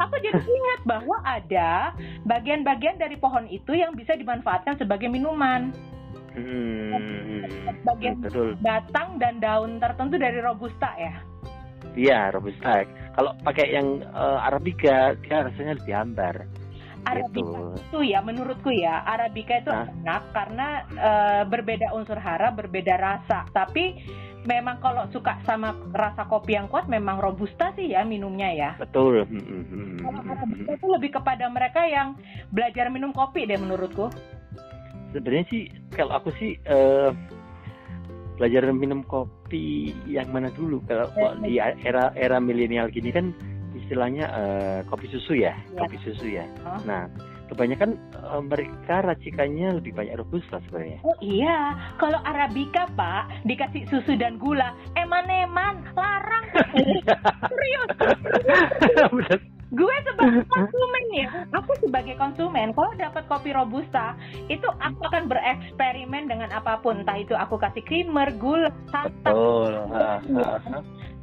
Aku 0.00 0.14
jadi 0.24 0.40
ingat 0.40 0.80
bahwa 0.88 1.20
ada 1.20 1.92
bagian-bagian 2.24 2.96
dari 2.96 3.20
pohon 3.20 3.44
itu 3.52 3.76
yang 3.76 3.92
bisa 3.92 4.16
dimanfaatkan 4.16 4.80
sebagai 4.80 5.12
minuman. 5.12 5.68
Hmm, 6.32 7.44
bagian 7.84 8.24
betul. 8.24 8.56
batang 8.64 9.20
dan 9.20 9.36
daun 9.36 9.76
tertentu 9.76 10.16
dari 10.16 10.40
robusta 10.40 10.96
ya. 10.96 11.20
Iya 11.92 12.32
robusta. 12.32 12.88
Kalau 13.12 13.36
pakai 13.44 13.68
yang 13.76 14.00
uh, 14.16 14.40
arabica 14.40 15.12
dia 15.20 15.44
rasanya 15.44 15.76
lebih 15.76 15.92
hambar 15.92 16.48
Arabica 17.02 17.58
gitu. 17.74 17.82
itu 17.82 17.98
ya 18.14 18.22
menurutku 18.22 18.70
ya 18.70 19.02
Arabica 19.02 19.58
itu 19.58 19.72
Hah? 19.74 19.90
enak 19.90 20.22
karena 20.30 20.68
e, 20.94 21.10
berbeda 21.50 21.90
unsur 21.94 22.18
hara, 22.18 22.54
berbeda 22.54 22.94
rasa. 22.98 23.46
Tapi 23.50 23.98
memang 24.46 24.82
kalau 24.82 25.06
suka 25.14 25.38
sama 25.46 25.74
rasa 25.94 26.26
kopi 26.26 26.58
yang 26.58 26.66
kuat 26.66 26.90
memang 26.90 27.18
robusta 27.22 27.74
sih 27.74 27.94
ya 27.94 28.06
minumnya 28.06 28.50
ya. 28.54 28.70
Betul. 28.78 29.26
Kalau 30.02 30.20
Arabica 30.26 30.70
itu 30.78 30.86
lebih 30.86 31.10
kepada 31.18 31.46
mereka 31.50 31.82
yang 31.86 32.14
belajar 32.54 32.86
minum 32.90 33.10
kopi 33.10 33.46
deh 33.46 33.58
menurutku. 33.58 34.10
Sebenarnya 35.12 35.44
sih 35.50 35.62
kalau 35.92 36.16
aku 36.16 36.32
sih 36.40 36.56
uh, 36.70 37.12
belajar 38.40 38.64
minum 38.72 39.04
kopi 39.04 39.92
yang 40.08 40.26
mana 40.32 40.48
dulu 40.50 40.80
kalau 40.88 41.06
eh, 41.14 41.34
di 41.44 41.54
era 41.60 42.10
era 42.16 42.40
milenial 42.40 42.88
gini 42.88 43.12
kan 43.12 43.30
istilahnya 43.92 44.24
uh, 44.32 44.80
kopi 44.88 45.04
susu 45.12 45.36
ya, 45.36 45.52
ya. 45.52 45.84
kopi 45.84 46.00
susu 46.00 46.24
ya. 46.24 46.48
Oh. 46.64 46.80
Nah, 46.88 47.12
kebanyakan 47.52 48.00
uh, 48.24 48.40
mereka 48.40 49.04
racikannya 49.04 49.76
lebih 49.76 49.92
banyak 49.92 50.16
robusta 50.16 50.64
sebenarnya. 50.64 51.04
Oh 51.04 51.12
iya, 51.20 51.76
kalau 52.00 52.16
arabica 52.24 52.88
pak 52.96 53.44
dikasih 53.44 53.84
susu 53.92 54.16
dan 54.16 54.40
gula, 54.40 54.72
eman-eman, 54.96 55.84
larang. 55.92 56.44
Serius. 57.52 57.92
Gue 59.72 59.96
sebagai 60.04 60.44
konsumen 60.52 61.04
ya, 61.16 61.28
aku 61.52 61.72
sebagai 61.80 62.16
konsumen, 62.20 62.76
kalau 62.76 62.92
dapat 62.96 63.24
kopi 63.28 63.56
robusta, 63.56 64.16
itu 64.48 64.68
aku 64.68 65.00
akan 65.08 65.32
bereksperimen 65.32 66.28
dengan 66.28 66.48
apa 66.52 66.80
pun, 66.80 67.04
entah 67.04 67.16
itu 67.16 67.32
aku 67.32 67.56
kasih 67.56 67.80
creamer, 67.84 68.32
gula, 68.36 68.68
santan. 68.92 69.32
Betul. 69.32 69.72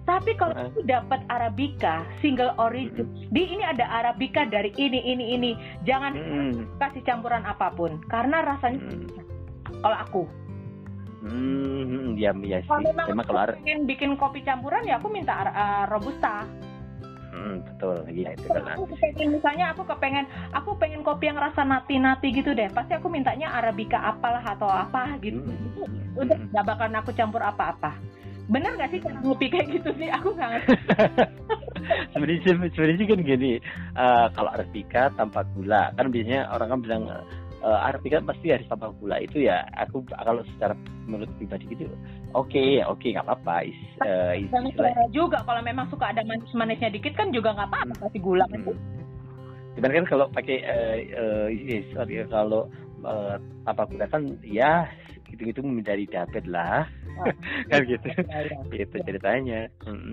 Tapi 0.09 0.33
kalau 0.33 0.57
uh. 0.57 0.65
aku 0.65 0.81
dapat 0.89 1.21
arabica 1.29 2.01
single 2.17 2.57
origin, 2.57 3.05
mm. 3.05 3.29
di 3.29 3.43
ini 3.45 3.61
ada 3.61 3.85
arabica 3.85 4.41
dari 4.49 4.73
ini 4.73 5.05
ini 5.05 5.37
ini, 5.37 5.51
jangan 5.85 6.17
mm. 6.17 6.81
kasih 6.81 7.05
campuran 7.05 7.45
apa 7.45 7.69
pun 7.77 8.01
karena 8.09 8.41
rasanya 8.41 8.81
mm. 8.81 9.05
kalau 9.85 9.97
aku. 10.01 10.23
Hmm, 11.19 12.15
ya, 12.15 12.33
ya 12.41 12.63
sih. 12.63 12.69
Kalau 12.71 12.89
memang, 12.89 13.27
kalau 13.27 13.53
pengen 13.59 13.85
bikin 13.85 14.15
kopi 14.15 14.39
campuran 14.41 14.87
ya 14.87 14.97
aku 14.97 15.13
minta 15.13 15.35
uh, 15.45 15.85
robusta. 15.91 16.47
Hmm, 17.29 17.61
betul. 17.61 18.07
Iya 18.09 18.33
itu 18.33 18.47
kan. 18.49 18.75
Aku 18.79 18.87
misalnya 19.27 19.75
aku 19.75 19.83
kepengen 19.83 20.25
aku 20.55 20.79
pengen 20.79 21.05
kopi 21.05 21.29
yang 21.29 21.37
rasa 21.37 21.67
nati-nati 21.67 22.33
gitu 22.33 22.55
deh. 22.55 22.71
Pasti 22.71 22.95
aku 22.95 23.11
mintanya 23.11 23.51
arabica 23.51 23.99
apalah 23.99 24.41
atau 24.41 24.71
apa 24.71 25.19
gitu. 25.21 25.43
Hmm. 25.43 26.17
Udah 26.17 26.39
hmm. 26.39 26.49
nggak 26.55 26.65
bakalan 26.65 26.97
aku 26.97 27.11
campur 27.13 27.43
apa-apa. 27.43 27.99
Bener 28.49 28.71
gak 28.81 28.89
sih 28.89 28.99
cara 28.99 29.17
ngopi 29.21 29.45
kayak 29.47 29.67
gitu 29.69 29.89
sih? 30.01 30.09
Aku 30.09 30.33
nggak 30.33 30.49
ngerti. 30.49 30.73
sebenarnya 32.13 32.69
sebenarnya 32.73 33.05
kan 33.05 33.19
gini, 33.21 33.51
uh, 33.93 34.27
kalau 34.33 34.49
arabica 34.51 35.13
tanpa 35.13 35.45
gula 35.53 35.93
kan 35.93 36.09
biasanya 36.09 36.49
orang 36.49 36.67
kan 36.73 36.79
bilang 36.81 37.03
uh, 37.63 37.79
Arabica 37.87 38.23
pasti 38.23 38.51
harus 38.51 38.67
tanpa 38.67 38.91
gula 38.95 39.19
itu 39.19 39.47
ya 39.47 39.63
aku 39.75 40.03
kalau 40.07 40.43
secara 40.55 40.73
menurut 41.07 41.29
pribadi 41.37 41.65
gitu 41.75 41.85
oke 42.35 42.49
okay, 42.49 42.83
oke 42.83 42.99
okay, 42.99 43.15
nggak 43.15 43.27
apa-apa 43.27 43.55
is, 43.67 43.79
uh, 44.03 44.33
is, 44.35 44.49
juga 45.11 45.43
kalau 45.43 45.61
memang 45.63 45.87
suka 45.91 46.11
ada 46.11 46.23
manis-manisnya 46.23 46.91
dikit 46.93 47.13
kan 47.15 47.31
juga 47.31 47.55
nggak 47.55 47.69
apa-apa 47.69 47.93
hmm. 47.95 48.01
kasih 48.07 48.21
gula 48.23 48.45
kan 48.49 48.61
hmm. 48.63 48.97
Cuman 49.77 49.95
kan 49.95 50.05
kalau 50.11 50.25
pakai 50.33 50.57
uh, 50.65 50.97
uh, 51.13 51.47
sorry 51.95 52.25
kalau 52.27 52.67
uh, 53.05 53.37
tanpa 53.63 53.83
gula 53.87 54.05
kan 54.09 54.23
ya 54.43 54.87
gitu-gitu 55.31 55.61
menghindari 55.61 56.09
diabetes 56.09 56.49
lah. 56.49 56.89
Oh. 57.19 57.31
kan 57.71 57.81
gitu. 57.85 58.07
Ya, 58.69 58.85
itu 58.85 58.97
ceritanya. 59.01 59.67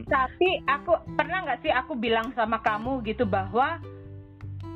Tapi 0.08 0.48
aku 0.64 0.96
pernah 1.14 1.44
nggak 1.44 1.60
sih 1.62 1.72
aku 1.72 1.92
bilang 1.94 2.32
sama 2.32 2.58
kamu 2.64 3.04
gitu 3.04 3.28
bahwa 3.28 3.78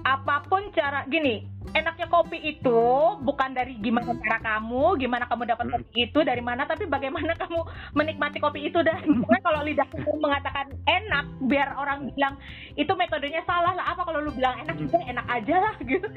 apa 0.04 0.44
pun 0.48 0.62
cara 0.72 1.04
gini 1.08 1.60
enaknya 1.70 2.06
kopi 2.10 2.38
itu 2.40 2.82
bukan 3.22 3.54
dari 3.54 3.78
gimana 3.78 4.16
cara 4.26 4.38
kamu 4.42 4.98
gimana 4.98 5.24
kamu 5.30 5.46
dapat 5.46 5.66
hmm. 5.70 5.74
kopi 5.78 5.98
itu 6.10 6.18
dari 6.26 6.42
mana 6.42 6.66
tapi 6.66 6.88
bagaimana 6.90 7.36
kamu 7.42 7.60
menikmati 7.94 8.38
kopi 8.42 8.70
itu. 8.70 8.80
Dan 8.82 8.98
karena 9.04 9.40
kalau 9.44 9.60
lidah 9.62 9.86
kamu 9.92 10.18
mengatakan 10.18 10.66
enak 10.88 11.26
biar 11.46 11.68
orang 11.78 12.10
bilang 12.14 12.34
itu 12.74 12.90
metodenya 12.96 13.42
salah 13.46 13.76
lah 13.76 13.94
apa 13.94 14.02
kalau 14.02 14.24
lu 14.24 14.32
bilang 14.34 14.56
enak 14.66 14.76
juga 14.80 14.98
enak 15.06 15.26
aja 15.30 15.56
lah 15.62 15.74
gitu. 15.90 16.08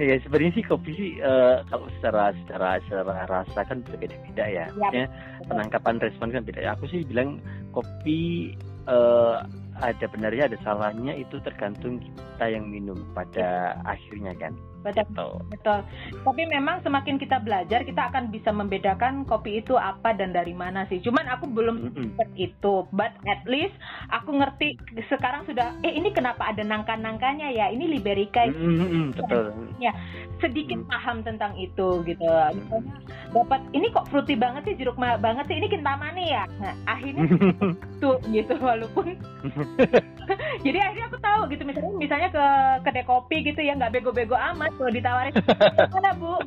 Ya 0.00 0.16
sebenarnya 0.24 0.52
sih 0.56 0.64
kopi 0.64 0.90
sih 0.96 1.10
uh, 1.20 1.60
kalau 1.68 1.86
secara 2.00 2.32
secara 2.44 2.80
secara 2.88 3.24
rasa 3.28 3.60
kan 3.68 3.84
berbeda-beda 3.84 4.44
ya, 4.48 4.66
ya 4.92 5.04
penangkapan 5.48 6.00
respon 6.00 6.32
kan 6.32 6.44
beda. 6.44 6.76
Aku 6.76 6.88
sih 6.88 7.04
bilang 7.04 7.40
kopi 7.72 8.52
uh, 8.88 9.44
ada 9.80 10.06
benarnya 10.08 10.52
ada 10.52 10.58
salahnya 10.60 11.16
itu 11.16 11.40
tergantung 11.40 11.98
kita 12.00 12.46
yang 12.52 12.68
minum 12.68 13.00
pada 13.16 13.80
akhirnya 13.88 14.36
kan 14.36 14.52
betul 14.80 15.04
betul, 15.10 15.32
betul. 15.50 15.78
tapi 16.24 16.42
memang 16.48 16.80
semakin 16.80 17.16
kita 17.20 17.42
belajar 17.42 17.84
kita 17.84 18.02
akan 18.10 18.32
bisa 18.32 18.50
membedakan 18.54 19.26
kopi 19.26 19.60
itu 19.60 19.74
apa 19.76 20.14
dan 20.16 20.32
dari 20.32 20.54
mana 20.56 20.86
sih. 20.88 21.02
Cuman 21.02 21.26
aku 21.28 21.50
belum 21.50 21.76
-hmm. 21.92 22.36
itu. 22.38 22.86
But 22.94 23.14
at 23.26 23.42
least 23.44 23.74
aku 24.08 24.38
ngerti 24.38 24.78
sekarang 25.10 25.44
sudah 25.46 25.74
eh 25.84 25.92
ini 25.92 26.14
kenapa 26.14 26.48
ada 26.48 26.62
nangka-nangkanya 26.64 27.50
ya? 27.52 27.66
Ini 27.70 27.84
liberica 27.90 28.46
mm 28.46 28.54
-hmm. 28.54 29.06
betul. 29.16 29.44
Ya 29.82 29.92
sedikit 30.40 30.80
mm. 30.80 30.84
-hmm. 30.86 30.92
paham 30.92 31.16
tentang 31.26 31.52
itu 31.58 32.02
gitu. 32.06 32.24
-hmm. 32.26 32.82
dapat 33.30 33.60
ini 33.76 33.90
kok 33.92 34.08
fruity 34.08 34.34
banget 34.38 34.66
sih? 34.70 34.74
Jeruk 34.78 34.96
banget 34.98 35.44
sih? 35.46 35.56
Ini 35.58 35.66
kintamani 35.68 36.24
ya? 36.30 36.44
Nah 36.58 36.74
akhirnya 36.88 37.26
tuh 38.02 38.16
gitu 38.30 38.54
walaupun 38.56 39.14
jadi 40.66 40.78
akhirnya 40.78 41.06
aku 41.10 41.18
tahu 41.20 41.40
gitu. 41.50 41.62
Misalnya 41.66 41.92
misalnya 41.98 42.28
ke 42.30 42.46
kedai 42.86 43.04
kopi 43.06 43.36
gitu 43.44 43.60
ya 43.60 43.74
nggak 43.76 43.92
bego-bego 44.00 44.36
amat 44.54 44.69
kalau 44.76 44.90
ditawarin. 44.92 45.34
Mana 45.94 46.10
bu? 46.18 46.38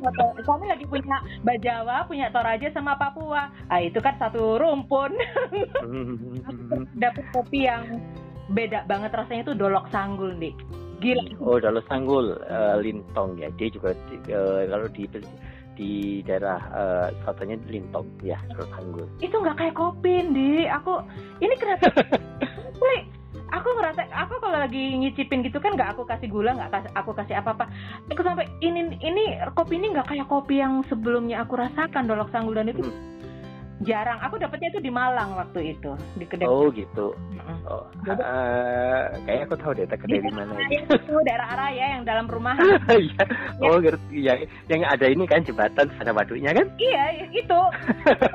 Kami 0.44 0.64
lagi 0.68 0.84
punya 0.88 1.18
Bajawa 1.42 2.04
punya 2.08 2.28
Toraja 2.30 2.68
sama 2.72 2.96
Papua. 2.96 3.50
Ah 3.68 3.80
itu 3.80 3.98
kan 4.00 4.16
satu 4.16 4.56
rumpun. 4.60 5.12
Dapat 7.02 7.24
kopi 7.32 7.66
yang 7.68 8.00
beda 8.52 8.84
banget 8.84 9.12
rasanya 9.16 9.42
itu 9.48 9.54
dolok 9.56 9.88
sanggul 9.88 10.36
nih 10.36 10.52
gila. 11.04 11.24
Oh 11.44 11.56
dolok 11.60 11.84
sanggul 11.88 12.40
uh, 12.48 12.76
lintong 12.80 13.36
ya. 13.36 13.48
Dia 13.60 13.68
juga 13.68 13.92
uh, 14.32 14.62
kalau 14.64 14.88
di 14.88 15.04
di 15.74 16.22
daerah 16.22 16.60
uh, 16.70 17.08
katanya 17.28 17.60
lintong 17.68 18.06
ya 18.24 18.40
dolok 18.56 18.70
sanggul. 18.72 19.06
Itu 19.20 19.36
nggak 19.36 19.58
kayak 19.60 19.76
kopi 19.76 20.14
di 20.32 20.64
aku 20.64 21.04
ini 21.44 21.54
kenapa 21.60 21.92
aku 23.54 23.68
ngerasa 23.78 24.02
aku 24.10 24.34
kalau 24.42 24.58
lagi 24.58 24.82
ngicipin 24.98 25.46
gitu 25.46 25.62
kan 25.62 25.78
nggak 25.78 25.94
aku 25.94 26.02
kasih 26.02 26.26
gula 26.26 26.58
nggak 26.58 26.70
kasih 26.74 26.90
aku 26.98 27.10
kasih 27.14 27.34
apa 27.38 27.54
apa 27.54 27.64
aku 28.10 28.22
sampai 28.26 28.50
ini 28.58 28.98
ini 28.98 29.38
kopi 29.54 29.78
ini 29.78 29.94
nggak 29.94 30.10
kayak 30.10 30.26
kopi 30.26 30.58
yang 30.58 30.82
sebelumnya 30.90 31.46
aku 31.46 31.54
rasakan 31.54 32.10
dolok 32.10 32.34
sanggul 32.34 32.58
dan 32.58 32.70
itu 32.70 32.82
hmm. 32.82 33.12
jarang. 33.84 34.22
Aku 34.22 34.38
dapetnya 34.38 34.70
itu 34.70 34.80
di 34.80 34.88
Malang 34.88 35.34
waktu 35.34 35.76
itu 35.76 35.98
di 36.14 36.24
kedai. 36.24 36.46
Oh 36.46 36.70
gitu. 36.70 37.12
Oh 37.66 37.84
Jadi, 38.06 38.22
uh, 38.22 39.12
kayak 39.26 39.50
aku 39.50 39.54
tahu 39.60 39.72
deh 39.76 39.84
kedai 39.84 40.22
di 40.22 40.32
mana 40.32 40.54
itu. 40.70 40.94
daerah 41.26 41.48
Araya 41.58 41.98
yang 41.98 42.02
dalam 42.06 42.30
rumah. 42.30 42.54
Iya. 42.88 43.24
Oh 43.60 43.82
ngerti 43.82 44.14
ya 44.24 44.38
yang 44.70 44.86
ada 44.86 45.10
ini 45.10 45.26
kan 45.26 45.42
jembatan 45.42 45.90
ada 46.00 46.14
waduknya 46.14 46.54
kan? 46.54 46.66
Iya 46.80 47.04
itu. 47.34 47.60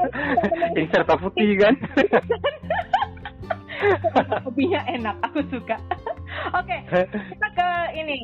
Yang 0.78 0.88
serta 0.94 1.16
putih 1.18 1.58
kan 1.58 1.74
kopinya 4.46 4.82
enak 4.88 5.16
aku 5.24 5.40
suka 5.50 5.78
oke 6.60 6.68
okay, 6.68 7.06
kita 7.08 7.48
ke 7.56 7.70
ini 7.96 8.18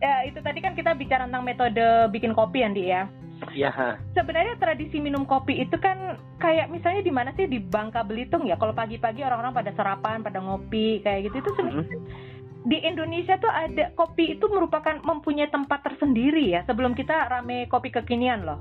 uh, 0.00 0.22
itu 0.26 0.38
tadi 0.40 0.58
kan 0.62 0.72
kita 0.74 0.94
bicara 0.96 1.26
tentang 1.26 1.44
metode 1.44 2.10
bikin 2.14 2.32
kopi 2.32 2.64
Andi 2.64 2.90
ya 2.90 3.04
Iya. 3.48 3.96
Sebenarnya 4.12 4.60
tradisi 4.60 5.00
minum 5.00 5.24
kopi 5.24 5.64
itu 5.64 5.72
kan 5.80 6.20
kayak 6.36 6.68
misalnya 6.68 7.00
di 7.00 7.08
mana 7.08 7.32
sih 7.32 7.48
di 7.48 7.56
Bangka 7.56 8.04
Belitung 8.04 8.44
ya. 8.44 8.60
Kalau 8.60 8.76
pagi-pagi 8.76 9.24
orang-orang 9.24 9.56
pada 9.56 9.72
sarapan, 9.72 10.20
pada 10.20 10.44
ngopi 10.44 11.00
kayak 11.00 11.32
gitu 11.32 11.40
itu 11.40 11.50
sebenarnya 11.56 11.88
mm 11.88 12.04
-hmm. 12.04 12.68
di 12.68 12.78
Indonesia 12.84 13.40
tuh 13.40 13.48
ada 13.48 13.96
kopi 13.96 14.36
itu 14.36 14.44
merupakan 14.44 15.00
mempunyai 15.00 15.48
tempat 15.48 15.80
tersendiri 15.88 16.52
ya. 16.52 16.68
Sebelum 16.68 16.92
kita 16.92 17.32
rame 17.32 17.64
kopi 17.72 17.88
kekinian 17.88 18.44
loh. 18.44 18.60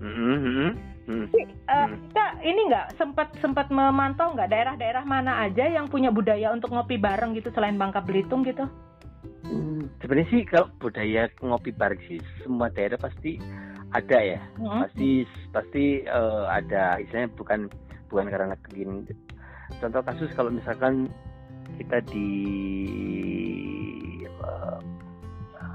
Mm 0.00 0.16
-hmm. 0.16 0.70
Hmm. 1.06 1.30
Uh, 1.70 1.88
ini 2.46 2.70
nggak 2.70 2.94
sempat 2.94 3.34
sempat 3.42 3.66
memantau 3.74 4.30
nggak 4.30 4.50
daerah-daerah 4.54 5.02
mana 5.02 5.42
aja 5.42 5.66
yang 5.66 5.90
punya 5.90 6.14
budaya 6.14 6.54
untuk 6.54 6.70
ngopi 6.70 6.94
bareng 6.94 7.34
gitu 7.34 7.50
selain 7.50 7.74
Bangka 7.74 7.98
Belitung 8.06 8.46
gitu? 8.46 8.70
Hmm, 9.42 9.90
sebenarnya 9.98 10.30
sih 10.30 10.42
kalau 10.46 10.70
budaya 10.78 11.26
ngopi 11.42 11.74
bareng 11.74 11.98
sih 12.06 12.22
semua 12.46 12.70
daerah 12.70 12.98
pasti 12.98 13.42
ada 13.90 14.18
ya, 14.18 14.40
hmm. 14.58 14.86
pasti 14.86 15.10
pasti 15.50 15.84
uh, 16.06 16.46
ada. 16.46 17.02
Istilahnya 17.02 17.34
bukan 17.34 17.60
bukan 18.06 18.26
karena 18.30 18.54
begini. 18.70 19.10
Contoh 19.82 20.02
kasus 20.06 20.30
kalau 20.38 20.54
misalkan 20.54 21.10
kita 21.82 21.98
di 22.06 22.30
uh, 24.38 24.78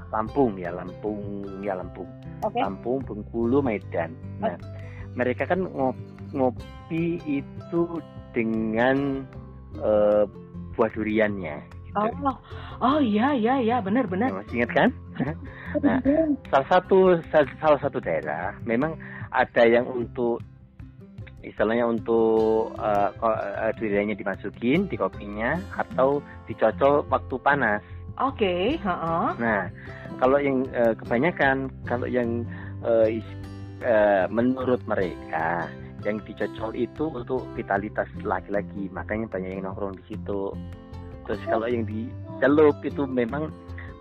Lampung 0.08 0.56
ya, 0.56 0.72
Lampung 0.72 1.44
ya 1.60 1.76
Lampung, 1.76 2.08
okay. 2.40 2.64
Lampung, 2.64 3.04
Bengkulu, 3.04 3.60
Medan. 3.60 4.16
Nah. 4.40 4.56
Okay 4.56 4.80
mereka 5.12 5.44
kan 5.44 5.60
ngopi 5.68 6.11
itu 7.24 7.80
dengan 8.32 9.24
uh, 9.80 10.24
buah 10.76 10.90
duriannya. 10.96 11.56
Gitu. 11.92 11.96
Oh, 11.96 12.36
oh 12.80 12.98
iya 13.04 13.36
iya 13.36 13.60
iya 13.60 13.76
benar 13.84 14.08
benar. 14.08 14.32
Masih 14.32 14.64
ingat 14.64 14.72
kan? 14.72 14.88
nah, 15.84 16.00
salah 16.48 16.68
satu 16.72 17.20
salah 17.60 17.80
satu 17.80 18.00
daerah 18.00 18.56
memang 18.64 18.96
ada 19.28 19.68
yang 19.68 19.84
untuk 19.84 20.40
istilahnya 21.44 21.84
untuk 21.84 22.72
uh, 22.80 23.72
duriannya 23.76 24.16
dimasukin 24.16 24.88
di 24.88 24.96
kopinya 24.96 25.60
atau 25.76 26.24
dicocol 26.48 27.04
waktu 27.12 27.36
panas. 27.44 27.82
Oke, 28.20 28.44
okay, 28.44 28.64
uh 28.84 28.92
-uh. 28.92 29.28
Nah, 29.40 29.72
kalau 30.20 30.36
yang 30.36 30.68
uh, 30.76 30.92
kebanyakan 30.96 31.72
kalau 31.88 32.04
yang 32.04 32.44
uh, 32.84 33.08
Eh, 33.82 34.26
menurut 34.30 34.78
mereka 34.86 35.66
yang 36.02 36.18
dicocol 36.22 36.70
itu 36.74 37.04
untuk 37.10 37.46
vitalitas 37.54 38.08
laki-laki. 38.22 38.90
Makanya 38.90 39.26
banyak 39.30 39.50
yang 39.58 39.62
nongkrong 39.70 39.96
di 39.98 40.04
situ. 40.14 40.52
Terus 41.26 41.42
kalau 41.46 41.66
yang 41.70 41.86
di 41.86 42.10
celup 42.42 42.76
itu 42.82 43.06
memang 43.06 43.50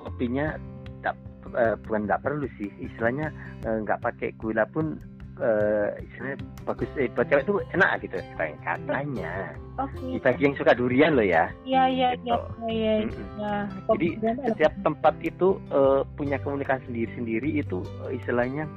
kopinya 0.01 0.57
tak, 1.05 1.13
uh, 1.53 1.77
bukan 1.85 2.09
nggak 2.09 2.21
perlu 2.25 2.45
sih. 2.57 2.69
Istilahnya 2.81 3.29
eh, 3.65 3.77
nggak 3.85 3.99
uh, 4.01 4.03
pakai 4.09 4.33
gula 4.41 4.65
pun 4.65 4.97
uh, 5.37 5.93
istilahnya 6.01 6.37
bagus. 6.65 6.89
Eh, 6.97 7.09
buat 7.13 7.29
cewek 7.29 7.45
itu 7.45 7.53
enak 7.77 7.91
gitu. 8.01 8.17
Katanya. 8.65 9.53
Okay. 9.81 10.21
bagi 10.21 10.41
yang 10.45 10.55
suka 10.57 10.77
durian 10.77 11.17
loh 11.17 11.25
ya. 11.25 11.49
Iya 11.65 11.83
iya 11.89 12.09
gitu. 12.21 12.37
iya 12.69 12.93
iya 13.01 13.13
ya. 13.41 13.53
jadi 13.97 14.07
setiap 14.53 14.73
tempat 14.85 15.15
itu 15.25 15.57
uh, 15.73 16.05
punya 16.13 16.37
komunikasi 16.41 16.85
sendiri-sendiri 16.85 17.65
itu 17.65 17.81
uh, 18.05 18.11
istilahnya 18.13 18.69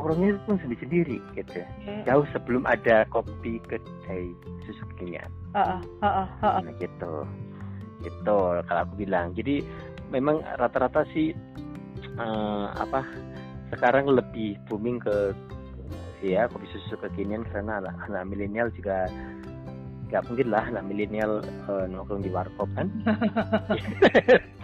nongkrongnya 0.00 0.40
pun 0.48 0.56
sendiri 0.64 0.80
sendiri 0.80 1.18
gitu. 1.36 1.60
Hmm. 1.84 2.02
jauh 2.08 2.24
sebelum 2.32 2.64
ada 2.64 3.04
kopi 3.12 3.60
kedai 3.68 4.32
susu 4.64 4.80
kekinian. 4.96 5.28
Uh, 5.52 5.76
uh, 5.76 5.80
uh, 6.00 6.24
uh, 6.40 6.46
uh. 6.56 6.60
Nah, 6.64 6.74
gitu. 6.80 7.14
Gitu 8.00 8.38
kalau 8.64 8.80
aku 8.80 8.94
bilang. 8.96 9.36
Jadi 9.36 9.60
memang 10.08 10.40
rata-rata 10.56 11.04
sih 11.12 11.36
uh, 12.16 12.72
apa 12.80 13.04
sekarang 13.68 14.08
lebih 14.08 14.56
booming 14.66 14.98
ke 15.04 15.36
ya 16.24 16.48
kopi 16.48 16.64
susu 16.72 16.96
kekinian 16.96 17.44
karena 17.52 17.84
anak 17.84 17.96
anak 18.08 18.24
milenial 18.28 18.68
juga 18.72 19.08
nggak 20.10 20.26
mungkin 20.26 20.48
lah 20.50 20.64
anak 20.68 20.84
milenial 20.84 21.40
uh, 21.70 21.86
nongkrong 21.86 22.20
di 22.20 22.28
warkop 22.28 22.68
kan 22.76 22.90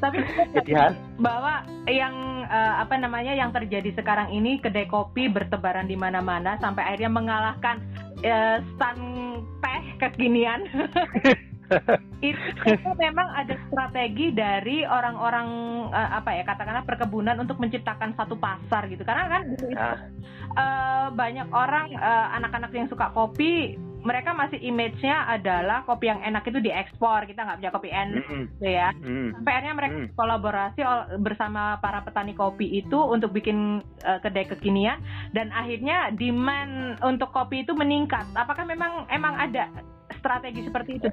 tapi 0.00 0.24
jadi 0.56 0.96
bahwa 1.20 1.62
yang 1.86 2.40
uh, 2.48 2.82
apa 2.82 2.98
namanya 2.98 3.36
yang 3.36 3.54
terjadi 3.54 3.94
sekarang 3.94 4.32
ini 4.34 4.58
kedai 4.58 4.88
kopi 4.90 5.30
bertebaran 5.30 5.86
di 5.86 5.94
mana-mana 5.94 6.58
sampai 6.58 6.82
akhirnya 6.82 7.12
mengalahkan 7.12 7.76
uh, 8.24 8.58
stand 8.74 9.04
teh 9.60 9.84
kekinian. 10.02 10.66
Itu 12.18 12.90
memang 12.98 13.30
ada 13.30 13.54
strategi 13.70 14.34
dari 14.34 14.82
orang-orang 14.82 15.48
uh, 15.94 16.18
apa 16.18 16.34
ya 16.34 16.42
katakanlah 16.42 16.82
perkebunan 16.82 17.38
untuk 17.38 17.62
menciptakan 17.62 18.10
satu 18.18 18.34
pasar 18.34 18.90
gitu. 18.90 19.06
Karena 19.06 19.30
kan 19.30 19.42
itu 19.54 19.70
uh, 20.58 21.14
banyak 21.14 21.46
orang 21.54 21.94
anak-anak 22.34 22.74
uh, 22.74 22.76
yang 22.76 22.88
suka 22.90 23.14
kopi 23.14 23.78
mereka 24.00 24.32
masih 24.32 24.58
image-nya 24.60 25.28
adalah 25.28 25.84
kopi 25.84 26.08
yang 26.08 26.20
enak 26.24 26.44
itu 26.48 26.58
diekspor 26.60 27.28
kita 27.28 27.44
nggak 27.44 27.58
punya 27.60 27.72
kopi 27.72 27.88
enak 27.92 28.24
mm 28.24 28.32
-hmm. 28.32 28.44
gitu 28.56 28.66
ya 28.68 28.88
mm 28.96 29.02
-hmm. 29.04 29.28
PR-nya 29.44 29.72
mereka 29.76 29.96
mm 29.96 30.04
-hmm. 30.08 30.16
kolaborasi 30.16 30.80
bersama 31.20 31.76
para 31.84 32.00
petani 32.04 32.32
kopi 32.32 32.66
itu 32.80 32.96
untuk 32.96 33.36
bikin 33.36 33.84
uh, 34.04 34.18
kedai 34.24 34.48
kekinian 34.48 35.00
dan 35.36 35.52
akhirnya 35.52 36.12
demand 36.16 36.96
untuk 37.04 37.30
kopi 37.30 37.62
itu 37.62 37.76
meningkat 37.76 38.24
apakah 38.32 38.64
memang 38.64 39.04
emang 39.12 39.36
ada 39.36 39.68
strategi 40.18 40.66
seperti 40.66 41.00
itu 41.00 41.08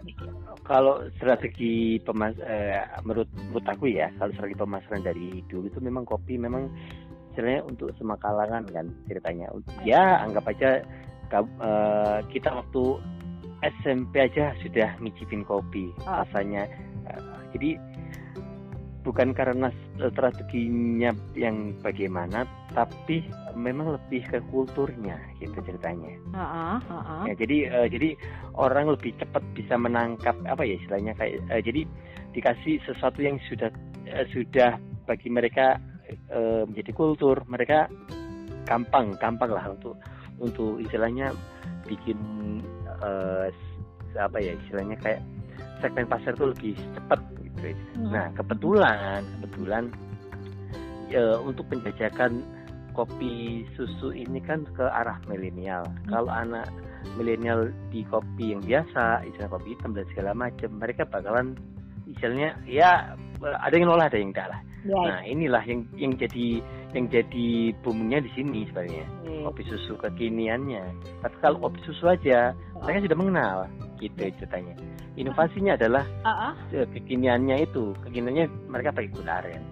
kalau 0.67 0.99
strategi 1.15 2.01
pemas 2.03 2.35
eh, 2.43 2.81
menurut 3.07 3.29
menurut 3.31 3.67
aku 3.69 3.87
ya 3.87 4.11
kalau 4.19 4.31
strategi 4.35 4.57
pemasaran 4.59 5.03
dari 5.05 5.39
dulu 5.47 5.71
itu 5.71 5.79
memang 5.79 6.03
kopi 6.03 6.35
memang 6.35 6.67
sebenarnya 7.37 7.63
untuk 7.69 7.93
semua 8.01 8.17
kalangan 8.17 8.65
kan 8.73 8.89
ceritanya 9.05 9.53
ya 9.85 10.25
anggap 10.25 10.49
aja 10.49 10.81
uh, 11.33 12.19
kita 12.31 12.49
waktu 12.51 12.83
SMP 13.65 14.21
aja 14.21 14.53
sudah 14.61 14.95
ngicipin 15.01 15.41
kopi 15.43 15.89
oh. 16.05 16.23
rasanya 16.23 16.69
uh, 17.09 17.41
jadi 17.55 17.79
bukan 19.07 19.31
karena 19.31 19.71
strateginya 19.95 21.15
yang 21.31 21.71
bagaimana 21.79 22.43
tapi 22.75 23.23
memang 23.55 23.95
lebih 23.95 24.19
ke 24.27 24.43
kulturnya 24.51 25.15
gitu 25.39 25.55
ceritanya 25.63 26.11
uh 26.35 26.43
-uh, 26.43 26.77
uh 26.83 26.95
-uh. 26.99 27.23
Ya, 27.31 27.33
jadi 27.39 27.57
uh, 27.71 27.87
jadi 27.87 28.19
orang 28.59 28.91
lebih 28.91 29.15
cepat 29.15 29.39
bisa 29.55 29.79
menangkap 29.79 30.35
apa 30.43 30.59
ya 30.67 30.75
istilahnya 30.75 31.15
kayak 31.15 31.39
uh, 31.47 31.61
jadi 31.63 31.87
dikasih 32.35 32.83
sesuatu 32.83 33.23
yang 33.23 33.39
sudah 33.47 33.71
uh, 34.11 34.27
sudah 34.35 34.75
bagi 35.07 35.31
mereka 35.31 35.79
uh, 36.27 36.67
menjadi 36.67 36.91
kultur 36.91 37.47
mereka 37.47 37.87
gampang 38.67 39.15
gampang 39.23 39.55
lah 39.55 39.71
untuk 39.71 39.95
untuk 40.37 40.77
istilahnya 40.81 41.33
bikin 41.85 42.17
uh, 43.01 43.49
apa 44.17 44.37
ya 44.41 44.53
istilahnya 44.65 44.97
kayak 45.01 45.21
segmen 45.81 46.09
pasar 46.09 46.33
itu 46.33 46.45
lebih 46.49 46.73
cepat 46.97 47.19
gitu. 47.41 47.67
Hmm. 47.97 48.11
Nah 48.13 48.25
kebetulan 48.33 49.21
kebetulan 49.37 49.83
uh, 51.13 51.37
untuk 51.41 51.65
penjajakan 51.69 52.41
kopi 52.97 53.61
susu 53.77 54.09
ini 54.09 54.41
kan 54.41 54.65
ke 54.73 54.85
arah 54.85 55.21
milenial. 55.29 55.85
Hmm. 55.85 56.09
Kalau 56.09 56.31
anak 56.33 56.65
milenial 57.15 57.69
di 57.93 58.01
kopi 58.09 58.57
yang 58.57 58.61
biasa, 58.65 59.21
istilah 59.29 59.49
kopi 59.53 59.77
hitam 59.77 59.93
dan 59.93 60.05
segala 60.11 60.33
macam, 60.33 60.69
mereka 60.81 61.05
bakalan 61.05 61.53
istilahnya 62.09 62.57
ya 62.65 63.13
ada 63.41 63.73
yang 63.77 63.85
nolak 63.85 64.09
ada 64.09 64.17
yang 64.17 64.33
enggak 64.33 64.49
lah. 64.49 64.61
Ya. 64.87 65.03
Nah 65.03 65.21
inilah 65.27 65.63
yang 65.67 65.83
yang 65.99 66.15
jadi 66.15 66.63
yang 66.95 67.05
jadi 67.11 67.75
boomnya 67.83 68.23
di 68.23 68.31
sini 68.33 68.63
sebenarnya 68.71 69.05
hmm. 69.27 69.43
kopi 69.43 69.61
susu 69.67 69.99
kekiniannya. 69.99 70.83
Tapi 71.21 71.35
kalau 71.43 71.59
kopi 71.59 71.79
susu 71.83 72.07
aja 72.07 72.55
oh. 72.79 72.87
mereka 72.87 73.11
sudah 73.11 73.17
mengenal 73.19 73.57
gitu 73.99 74.31
ceritanya. 74.39 74.73
Inovasinya 75.19 75.75
adalah 75.75 76.05
uh-uh. 76.23 76.53
kekiniannya 76.95 77.67
itu 77.67 77.91
kekiniannya 78.07 78.47
mereka 78.71 78.95
pakai 78.95 79.11
gula 79.11 79.43
aren. 79.43 79.63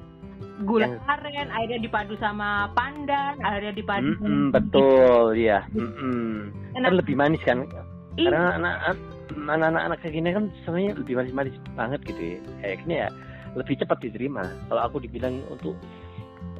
Gula 0.67 0.87
yang... 0.87 0.99
aren, 1.07 1.47
airnya 1.51 1.79
dipadu 1.83 2.15
sama 2.19 2.71
pandan, 2.75 3.39
airnya 3.43 3.75
dipadu. 3.75 4.15
Mm 4.15 4.19
-mm, 4.23 4.45
betul, 4.55 5.35
ya. 5.35 5.67
Mm 5.75 5.91
-mm. 5.91 6.31
Kan 6.79 6.95
lebih 6.95 7.15
manis 7.15 7.43
kan? 7.43 7.67
Karena 8.15 8.55
anak-anak 8.55 8.97
anak-anak 9.35 9.99
kekinian 9.99 10.33
kan 10.35 10.45
sebenarnya 10.63 10.91
lebih 10.95 11.13
manis-manis 11.19 11.55
banget 11.75 11.99
gitu 12.07 12.21
ya. 12.23 12.39
Kayaknya 12.63 12.95
ya 12.95 13.09
lebih 13.55 13.79
cepat 13.79 14.03
diterima. 14.03 14.43
Kalau 14.67 14.81
aku 14.83 14.97
dibilang 15.01 15.39
untuk 15.47 15.75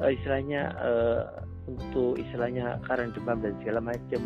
uh, 0.00 0.10
istilahnya 0.10 0.72
uh, 0.80 1.22
untuk 1.66 2.18
istilahnya 2.18 2.78
karena 2.86 3.10
demam 3.12 3.38
dan 3.42 3.54
segala 3.62 3.80
macam 3.82 4.20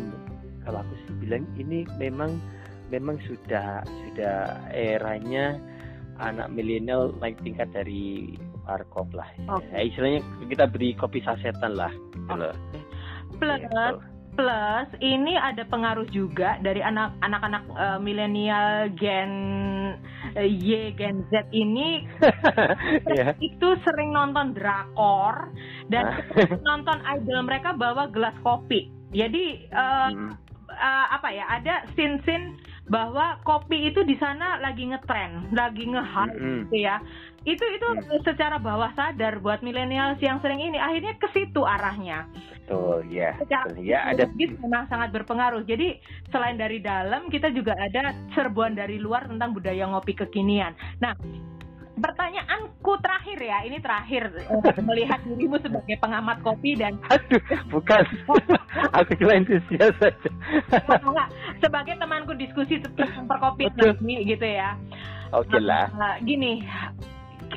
kalau 0.63 0.77
aku 0.85 0.93
sih 1.05 1.13
bilang 1.25 1.43
ini 1.57 1.83
memang 1.97 2.37
memang 2.93 3.17
sudah 3.25 3.81
sudah 3.85 4.61
eranya 4.69 5.57
anak 6.21 6.53
milenial 6.53 7.09
naik 7.17 7.39
tingkat 7.41 7.71
dari 7.73 8.37
warkop 8.69 9.09
lah 9.17 9.25
okay. 9.49 9.73
ya, 9.73 9.81
istilahnya 9.89 10.21
kita 10.45 10.69
beri 10.69 10.93
kopi 10.93 11.19
sasetan 11.25 11.73
lah 11.73 11.89
gitu 12.13 12.29
okay. 12.29 12.53
ya, 13.65 13.89
plus 14.35 14.87
ini 15.03 15.35
ada 15.35 15.67
pengaruh 15.67 16.07
juga 16.07 16.55
dari 16.63 16.79
anak 16.79 17.19
anak-anak 17.19 17.63
uh, 17.75 17.99
milenial 17.99 18.87
gen 18.95 19.31
uh, 20.35 20.47
Y 20.47 20.95
Gen 20.95 21.27
Z 21.27 21.51
ini 21.51 22.07
yeah. 23.17 23.35
itu 23.43 23.67
sering 23.83 24.15
nonton 24.15 24.55
drakor 24.55 25.51
dan 25.91 26.23
nonton 26.63 26.99
idol 27.19 27.43
mereka 27.43 27.75
bawa 27.75 28.07
gelas 28.09 28.35
kopi. 28.43 28.91
Jadi 29.11 29.67
uh, 29.75 30.09
hmm. 30.09 30.31
uh, 30.71 31.05
apa 31.19 31.27
ya? 31.35 31.45
Ada 31.51 31.91
scene-scene 31.91 32.71
bahwa 32.87 33.39
kopi 33.47 33.91
itu 33.91 34.03
di 34.03 34.19
sana 34.19 34.59
lagi 34.59 34.87
ngetren, 34.87 35.51
lagi 35.55 35.87
nge-hype 35.87 36.35
mm 36.35 36.43
-hmm. 36.43 36.59
gitu 36.67 36.75
ya 36.83 36.99
itu 37.41 37.65
itu 37.65 37.87
hmm. 37.89 38.21
secara 38.21 38.61
bawah 38.61 38.93
sadar 38.93 39.41
buat 39.41 39.65
milenial 39.65 40.13
yang 40.21 40.37
sering 40.45 40.61
ini 40.61 40.77
akhirnya 40.77 41.17
ke 41.17 41.25
situ 41.33 41.65
arahnya. 41.65 42.29
Betul, 42.61 43.09
ya. 43.09 43.33
Secara 43.41 43.73
ya 43.81 44.13
ada 44.13 44.29
memang 44.37 44.85
sangat 44.85 45.09
berpengaruh. 45.09 45.65
Jadi 45.65 45.97
selain 46.29 46.55
dari 46.61 46.77
dalam 46.85 47.33
kita 47.33 47.49
juga 47.49 47.73
ada 47.73 48.13
serbuan 48.37 48.77
dari 48.77 49.01
luar 49.01 49.25
tentang 49.25 49.57
budaya 49.57 49.89
ngopi 49.89 50.13
kekinian. 50.13 50.77
Nah, 51.01 51.17
pertanyaanku 51.97 52.93
terakhir 53.01 53.37
ya, 53.41 53.57
ini 53.65 53.77
terakhir 53.81 54.23
melihat 54.87 55.19
dirimu 55.25 55.57
sebagai 55.65 55.97
pengamat 55.97 56.45
kopi 56.45 56.77
dan 56.77 57.01
aduh, 57.09 57.41
bukan. 57.73 58.05
Aku 59.01 59.11
cuma 59.17 59.33
entusias 59.33 59.97
saja. 59.97 60.29
sebagai 61.57 61.97
temanku 61.97 62.37
diskusi 62.37 62.77
tentang 62.77 63.25
perkopian 63.25 63.73
ini 64.05 64.29
gitu 64.29 64.45
ya. 64.45 64.77
Oke 65.31 65.47
okay 65.55 65.61
lah. 65.63 65.87
Uh, 65.95 66.15
gini, 66.27 66.67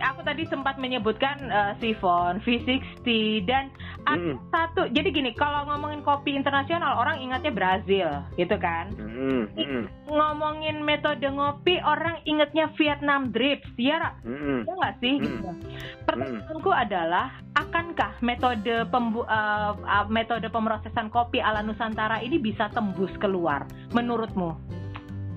aku 0.00 0.20
tadi 0.26 0.42
sempat 0.48 0.80
menyebutkan 0.80 1.36
uh, 1.50 1.72
Sifon, 1.78 2.40
V60 2.42 3.06
dan 3.46 3.70
mm. 4.08 4.50
satu. 4.50 4.88
Jadi 4.90 5.08
gini, 5.14 5.30
kalau 5.34 5.66
ngomongin 5.68 6.02
kopi 6.02 6.34
internasional 6.34 6.98
orang 6.98 7.20
ingatnya 7.20 7.52
Brazil, 7.52 8.08
gitu 8.34 8.56
kan? 8.58 8.90
Mm. 8.96 9.50
Mm. 9.54 9.82
Ngomongin 10.10 10.82
metode 10.82 11.26
ngopi 11.26 11.78
orang 11.82 12.18
ingatnya 12.24 12.70
Vietnam 12.74 13.30
drips, 13.30 13.68
ya, 13.78 14.14
mm. 14.24 14.66
ya 14.66 14.72
nggak 14.72 14.96
sih? 14.98 15.14
Mm. 15.18 15.24
Gitu. 15.26 15.50
Pertanyaanku 16.08 16.70
mm. 16.70 16.82
adalah, 16.88 17.26
akankah 17.54 18.12
metode 18.24 18.86
pembu 18.90 19.22
uh, 19.26 19.74
uh, 19.78 20.06
metode 20.10 20.50
pemrosesan 20.50 21.10
kopi 21.10 21.38
ala 21.38 21.62
Nusantara 21.62 22.18
ini 22.22 22.40
bisa 22.42 22.70
tembus 22.74 23.12
keluar? 23.22 23.66
Menurutmu? 23.94 24.50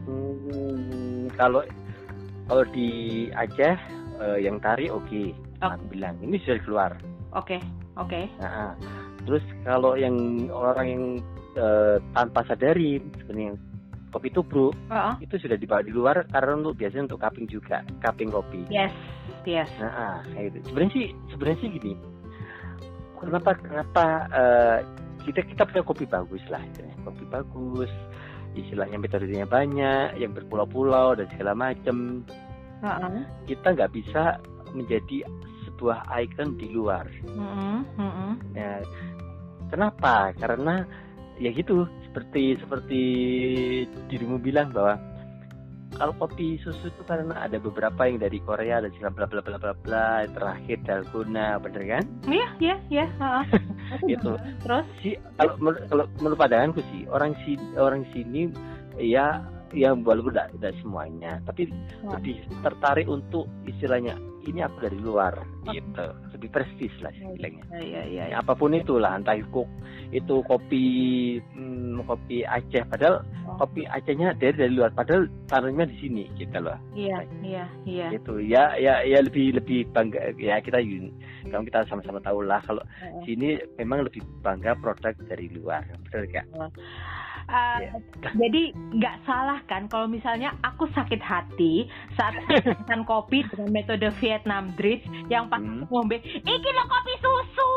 Hmm, 0.07 1.27
kalau 1.35 1.67
kalau 2.47 2.63
di 2.71 3.27
Aceh 3.35 3.75
uh, 4.19 4.37
yang 4.37 4.57
tari 4.61 4.89
oke 4.89 5.05
okay. 5.05 5.33
oh. 5.61 5.73
aku 5.73 5.85
bilang 5.93 6.15
ini 6.21 6.37
sudah 6.43 6.59
keluar 6.63 6.91
oke 7.33 7.45
okay. 7.45 7.59
oke 7.97 8.09
okay. 8.09 8.25
nah, 8.41 8.73
terus 9.25 9.43
kalau 9.65 9.93
yang 9.97 10.15
orang 10.51 10.87
yang 10.87 11.03
uh, 11.57 11.97
tanpa 12.13 12.45
sadari 12.47 13.01
sebenarnya 13.23 13.57
kopi 14.11 14.29
tubruk 14.31 14.73
uh 14.89 15.13
-uh. 15.13 15.15
itu 15.19 15.35
sudah 15.37 15.59
dibawa 15.59 15.83
di 15.83 15.91
luar 15.91 16.23
karena 16.31 16.57
untuk 16.57 16.79
biasanya 16.79 17.13
untuk 17.13 17.21
cupping 17.21 17.47
juga 17.49 17.83
cupping 18.01 18.29
kopi 18.31 18.61
yes 18.71 18.93
yes 19.43 19.69
nah 19.79 20.23
itu 20.39 20.63
sebenarnya 20.71 20.91
sih 20.95 21.07
sebenarnya 21.35 21.57
sih 21.59 21.69
gini 21.75 21.93
kenapa 23.19 23.49
kenapa 23.59 24.05
uh, 24.31 24.77
kita 25.27 25.43
kita 25.43 25.63
punya 25.67 25.83
kopi 25.83 26.05
bagus 26.07 26.43
lah 26.47 26.63
kopi 27.03 27.23
bagus 27.27 27.91
istilahnya 28.57 28.97
metodenya 28.97 29.45
banyak 29.45 30.17
yang 30.17 30.33
berpulau-pulau 30.33 31.13
dan 31.13 31.27
segala 31.29 31.53
macam 31.53 32.25
uh-uh. 32.83 33.23
kita 33.49 33.73
nggak 33.73 33.91
bisa 33.93 34.37
menjadi 34.75 35.25
sebuah 35.65 36.09
ikon 36.09 36.57
di 36.57 36.67
luar. 36.73 37.05
Uh-uh. 37.25 37.79
Uh-uh. 37.97 38.33
Ya, 38.57 38.81
kenapa? 39.69 40.33
Karena 40.37 40.83
ya 41.37 41.53
gitu 41.53 41.85
seperti 42.09 42.57
seperti 42.57 43.01
dirimu 44.09 44.41
bilang 44.41 44.73
bahwa 44.73 44.97
kalau 45.95 46.13
kopi 46.19 46.59
susu 46.61 46.91
itu 46.91 47.01
karena 47.07 47.47
ada 47.47 47.57
beberapa 47.57 48.05
yang 48.05 48.19
dari 48.19 48.43
Korea 48.43 48.83
dan 48.83 48.91
segala 48.93 49.13
bla 49.15 49.25
bla 49.29 49.41
bla 49.41 49.57
bla 49.57 49.73
bla 49.81 50.09
terakhir 50.29 50.77
dalgona 50.83 51.57
bener 51.63 51.83
kan? 51.87 52.03
Iya 52.27 52.47
iya 52.59 52.75
iya. 52.91 53.05
itu 54.13 54.35
terus 54.61 54.85
si 54.99 55.15
kalau 55.39 55.73
kalau 55.87 56.05
menurut 56.19 56.37
pandanganku 56.37 56.81
sih 56.91 57.07
orang 57.07 57.33
si 57.47 57.55
orang 57.79 58.03
sini 58.11 58.51
ya 58.99 59.41
ya 59.73 59.91
walaupun 59.95 60.33
tidak, 60.35 60.49
tidak 60.57 60.73
semuanya. 60.83 61.31
Tapi 61.43 61.69
lebih 62.07 62.35
tertarik 62.63 63.07
untuk 63.07 63.49
istilahnya 63.67 64.15
ini 64.47 64.63
aku 64.63 64.77
dari 64.79 64.97
luar 65.03 65.35
gitu. 65.67 66.07
Lebih 66.37 66.49
prestis 66.55 66.93
lah 67.03 67.11
istilahnya. 67.11 67.63
Ya, 67.75 67.81
ya, 67.83 68.01
ya, 68.07 68.23
ya. 68.31 68.35
apa 68.39 68.55
pun 68.55 68.71
itulah 68.71 69.19
entah 69.19 69.35
itu 69.35 69.67
itu 70.15 70.35
kopi 70.47 70.85
hmm, 71.55 72.07
kopi 72.07 72.47
Aceh. 72.47 72.87
Padahal 72.87 73.27
oh. 73.51 73.59
kopi 73.59 73.83
Acehnya 73.83 74.31
dari 74.39 74.55
dari 74.55 74.71
luar. 74.71 74.95
Padahal 74.95 75.27
tanamnya 75.51 75.91
di 75.91 75.95
sini 75.99 76.23
gitu 76.39 76.57
loh. 76.63 76.79
Iya 76.95 77.27
iya 77.43 77.65
iya. 77.83 78.07
itu 78.15 78.39
ya 78.39 78.79
ya 78.79 79.03
ya 79.03 79.19
lebih 79.19 79.59
lebih 79.59 79.83
bangga 79.91 80.31
ya 80.39 80.63
kita 80.63 80.79
kalau 81.47 81.63
kita 81.63 81.79
sama-sama 81.87 82.19
tahu 82.23 82.43
lah 82.43 82.63
kalau 82.63 82.83
uh. 82.83 83.21
sini 83.27 83.59
memang 83.75 84.07
lebih 84.07 84.23
bangga 84.39 84.79
produk 84.79 85.13
dari 85.27 85.51
luar. 85.51 85.83
Betul 86.07 86.31
gak 86.31 86.47
uh. 87.47 87.55
Uh, 87.57 87.79
yeah. 87.79 88.33
Jadi 88.35 88.63
nggak 88.75 89.17
salah 89.23 89.59
kan 89.67 89.87
kalau 89.87 90.07
misalnya 90.07 90.53
aku 90.63 90.87
sakit 90.91 91.19
hati 91.23 91.87
saat 92.19 92.35
makan 92.83 93.07
kopi 93.07 93.43
dengan 93.47 93.71
metode 93.71 94.07
Vietnam 94.19 94.75
Drip 94.75 95.03
yang 95.31 95.47
pas 95.47 95.59
hmm. 95.59 95.87
ngombe, 95.87 96.19
iki 96.23 96.69
lo 96.75 96.83
kopi 96.87 97.13
susu. 97.23 97.71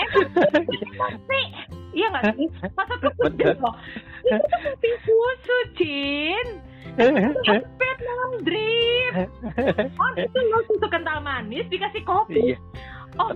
eh, 0.00 1.46
iya 1.92 2.06
nggak 2.08 2.24
sih? 2.36 2.48
Maksudku 2.72 3.48
loh. 3.60 3.74
Itu 4.24 4.56
kopi 4.64 4.90
susu, 5.04 5.56
Cin. 5.76 6.46
Vietnam 7.80 8.30
Drip. 8.42 9.14
Oh 9.96 10.10
itu 10.16 10.38
lo 10.50 10.58
susu 10.66 10.86
kental 10.88 11.20
manis 11.20 11.68
dikasih 11.68 12.02
kopi. 12.02 12.56
Iya. 12.56 12.58
Oh, 13.18 13.30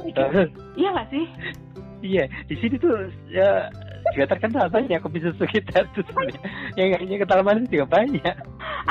iya 0.76 0.88
nggak 0.94 1.08
sih? 1.10 1.24
Iya, 2.04 2.24
di 2.46 2.54
sini 2.60 2.76
tuh 2.76 3.08
ya 3.32 3.72
juga 4.12 4.36
terkenal 4.36 4.68
banyak 4.68 5.00
kopi 5.00 5.24
susu 5.24 5.48
kita 5.48 5.88
tuh 5.96 6.04
yang 6.78 6.92
yang 7.00 7.24
kental 7.24 7.40
manis 7.40 7.64
juga 7.72 7.88
banyak. 7.88 8.36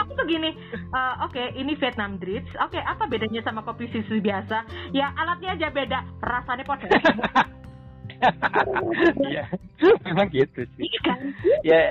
Aku 0.01 0.17
tuh 0.17 0.25
gini, 0.25 0.57
uh, 0.89 1.21
oke 1.21 1.37
okay, 1.37 1.53
ini 1.53 1.77
Vietnam 1.77 2.17
Drips, 2.17 2.49
oke 2.57 2.73
okay, 2.73 2.81
apa 2.81 3.05
bedanya 3.05 3.45
sama 3.45 3.61
kopi 3.61 3.85
susu 3.93 4.17
biasa? 4.17 4.65
Ya 4.89 5.13
alatnya 5.13 5.53
aja 5.53 5.67
beda, 5.69 5.99
rasanya 6.25 6.65
podo. 6.65 6.87
Iya, 9.27 9.43
memang 10.07 10.31
gitu 10.31 10.63
sih. 10.63 10.87
Iya 10.87 10.99
kan? 11.03 11.19
Ya, 11.67 11.81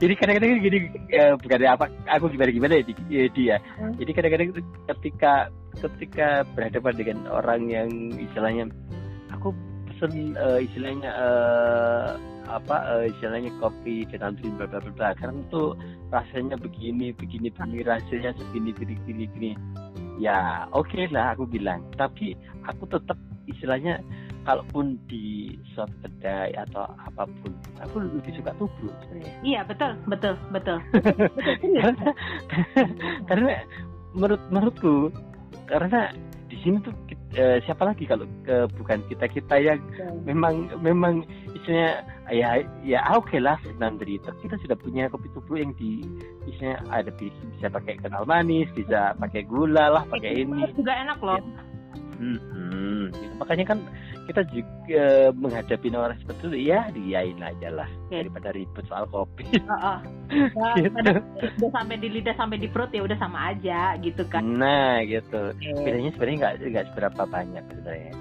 jadi 0.00 0.12
kadang-kadang 0.16 0.64
gini 0.64 0.78
ya, 1.12 1.36
bukan 1.36 1.58
apa 1.68 1.86
aku 2.08 2.32
gimana 2.32 2.50
gimana 2.50 2.74
ya, 2.80 2.84
ya 3.08 3.22
dia 3.32 3.56
hmm. 3.78 3.92
jadi 4.00 4.10
kadang-kadang 4.16 4.48
ketika 4.88 5.32
ketika 5.78 6.26
berhadapan 6.56 6.94
dengan 6.96 7.18
orang 7.30 7.62
yang 7.70 7.88
istilahnya 8.16 8.70
aku 9.32 9.54
pesen 9.88 10.34
uh, 10.38 10.58
istilahnya 10.58 11.10
uh, 11.14 12.08
apa 12.48 12.76
uh, 12.88 13.04
istilahnya 13.04 13.52
kopi 13.60 14.08
dengan 14.08 14.32
bla 14.34 14.64
bla 14.64 14.80
bla 14.80 15.12
karena 15.20 15.40
tuh 15.52 15.76
rasanya 16.08 16.56
begini 16.56 17.12
begini 17.12 17.52
begini 17.52 17.84
rasanya 17.84 18.32
segini 18.34 18.72
begini 18.72 18.94
begini 19.04 19.24
begini 19.28 19.50
ya 20.18 20.66
oke 20.74 20.90
okay 20.90 21.06
lah 21.08 21.32
aku 21.32 21.46
bilang. 21.46 21.80
Tapi 21.94 22.34
aku 22.66 22.84
tetap 22.90 23.16
istilahnya 23.46 24.02
kalaupun 24.48 24.96
di 25.12 25.52
suatu 25.76 25.92
kedai 26.00 26.56
atau 26.56 26.88
apa 26.96 27.28
pun 27.44 27.52
aku 27.84 28.00
lebih 28.00 28.32
suka 28.40 28.56
tubruk 28.56 28.96
iya 29.44 29.60
betul 29.60 29.92
betul 30.08 30.40
betul, 30.48 30.80
karena, 31.84 32.08
karena 33.28 33.50
menurut 34.16 34.40
menurutku 34.48 35.12
karena 35.68 36.08
di 36.48 36.56
sini 36.64 36.80
tuh 36.80 36.96
uh, 37.36 37.60
siapa 37.68 37.92
lagi 37.92 38.08
kalau 38.08 38.24
uh, 38.48 38.64
bukan 38.80 39.04
kita 39.12 39.28
kita 39.28 39.60
yang 39.60 39.80
ya. 39.92 40.08
memang 40.24 40.72
memang 40.80 41.20
isinya 41.52 42.00
ya 42.32 42.64
ya 42.80 43.04
oke 43.12 43.28
okay 43.28 43.40
lah 43.44 43.60
nanti 43.76 44.16
kita 44.16 44.56
sudah 44.64 44.76
punya 44.80 45.12
kopi 45.12 45.28
tubruk 45.36 45.60
yang 45.60 45.76
di 45.76 46.00
isinya 46.48 46.80
ada 46.88 47.12
bisa, 47.20 47.36
bisa 47.52 47.68
pakai 47.68 48.00
kenal 48.00 48.24
manis 48.24 48.64
bisa 48.72 49.12
pakai 49.20 49.44
gula 49.44 49.92
lah 49.92 50.04
pakai 50.08 50.48
ini 50.48 50.72
juga 50.72 50.96
enak 50.96 51.18
loh 51.20 51.36
ya. 51.36 51.44
hmm, 52.16 52.40
hmm. 52.40 53.04
Gitu. 53.12 53.34
makanya 53.36 53.64
kan 53.68 53.78
kita 54.28 54.44
juga 54.52 55.32
menghadapi 55.32 55.88
orang 55.96 56.20
seperti 56.20 56.52
itu 56.52 56.58
ya 56.68 56.92
diain 56.92 57.40
aja 57.40 57.68
lah 57.72 57.88
okay. 58.06 58.28
daripada 58.28 58.52
ribut 58.52 58.84
soal 58.86 59.08
kopi. 59.08 59.48
Uh, 59.68 59.72
uh. 59.72 59.98
Nah, 60.32 60.74
gitu. 60.80 61.12
Udah 61.60 61.70
sampai 61.72 61.96
di 62.00 62.08
lidah 62.08 62.36
sampai 62.36 62.56
di 62.60 62.68
perut 62.68 62.92
ya 62.92 63.04
udah 63.04 63.16
sama 63.20 63.52
aja 63.52 63.96
gitu 64.00 64.24
kan. 64.28 64.44
Nah 64.44 65.00
gitu. 65.04 65.52
Okay. 65.56 65.84
Bedanya 65.84 66.10
sebenarnya 66.16 66.36
nggak 66.40 66.54
nggak 66.72 66.86
seberapa 66.92 67.22
banyak 67.28 67.64
sebenarnya. 67.68 68.12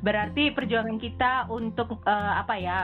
Berarti 0.00 0.44
perjuangan 0.56 0.96
kita 0.96 1.32
untuk 1.52 2.00
uh, 2.04 2.32
apa 2.40 2.54
ya 2.56 2.78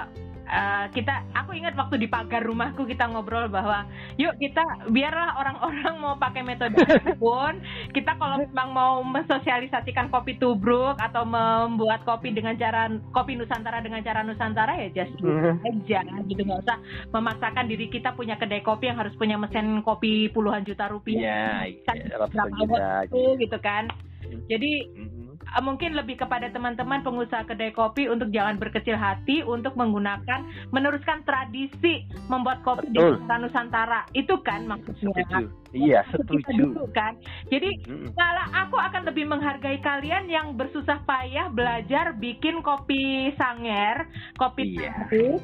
uh, 0.47 0.87
kita 0.95 1.27
aku 1.35 1.55
ingat 1.59 1.75
waktu 1.75 2.07
di 2.07 2.09
pagar 2.09 2.43
rumahku 2.43 2.87
kita 2.87 3.07
ngobrol 3.11 3.51
bahwa 3.51 3.87
yuk 4.17 4.35
kita 4.39 4.63
biarlah 4.91 5.37
orang-orang 5.39 5.95
mau 5.99 6.15
pakai 6.17 6.43
metode 6.47 6.79
pun 7.23 7.59
kita 7.93 8.15
kalau 8.17 8.41
memang 8.41 8.71
mau 8.73 8.95
mensosialisasikan 9.03 10.09
kopi 10.11 10.39
tubruk 10.39 10.97
atau 11.03 11.27
membuat 11.27 12.07
kopi 12.07 12.33
dengan 12.33 12.55
cara 12.57 12.89
kopi 13.11 13.37
nusantara 13.37 13.83
dengan 13.83 14.03
cara 14.03 14.23
nusantara 14.23 14.79
ya 14.87 14.89
just 15.03 15.15
hmm. 15.21 15.63
aja 15.67 16.01
gitu. 16.27 16.41
Nggak 16.47 16.63
usah 16.67 16.79
memaksakan 17.11 17.67
diri 17.67 17.91
kita 17.91 18.15
punya 18.15 18.39
kedai 18.39 18.63
kopi 18.63 18.89
yang 18.89 18.99
harus 19.03 19.15
punya 19.19 19.37
mesin 19.37 19.83
kopi 19.83 20.31
puluhan 20.31 20.63
juta 20.63 20.87
rupiah. 20.87 21.67
Ya, 21.67 21.83
ya, 21.91 22.17
berapa 22.17 23.35
gitu. 23.37 23.59
kan. 23.59 23.91
Hmm. 24.27 24.43
jadi 24.51 24.73
hmm. 24.91 25.16
Eh, 25.16 25.16
mungkin 25.63 25.97
lebih 25.97 26.21
kepada 26.21 26.51
teman-teman 26.53 27.01
pengusaha 27.01 27.47
kedai 27.49 27.73
kopi 27.73 28.11
untuk 28.11 28.29
jangan 28.31 28.61
berkecil 28.61 28.99
hati 28.99 29.41
untuk 29.47 29.75
menggunakan 29.75 30.45
meneruskan 30.71 31.25
tradisi 31.25 32.05
membuat 32.29 32.61
kopi 32.67 32.91
Betul. 32.93 33.23
di 33.23 33.35
Nusantara. 33.37 34.05
Itu 34.13 34.41
kan 34.43 34.69
maksudnya? 34.69 35.25
Setuju. 35.27 35.45
iya 35.77 36.01
setuju. 36.09 36.89
kan? 36.97 37.17
Jadi 37.53 37.71
kalau 38.17 38.47
aku 38.53 38.77
akan 38.81 39.03
lebih 39.09 39.25
menghargai 39.29 39.79
kalian 39.81 40.29
yang 40.29 40.57
bersusah 40.57 41.03
payah 41.05 41.53
belajar 41.53 42.17
bikin 42.17 42.65
kopi 42.65 43.33
sanger 43.37 44.09
kopi 44.41 44.81
iya. 44.81 44.93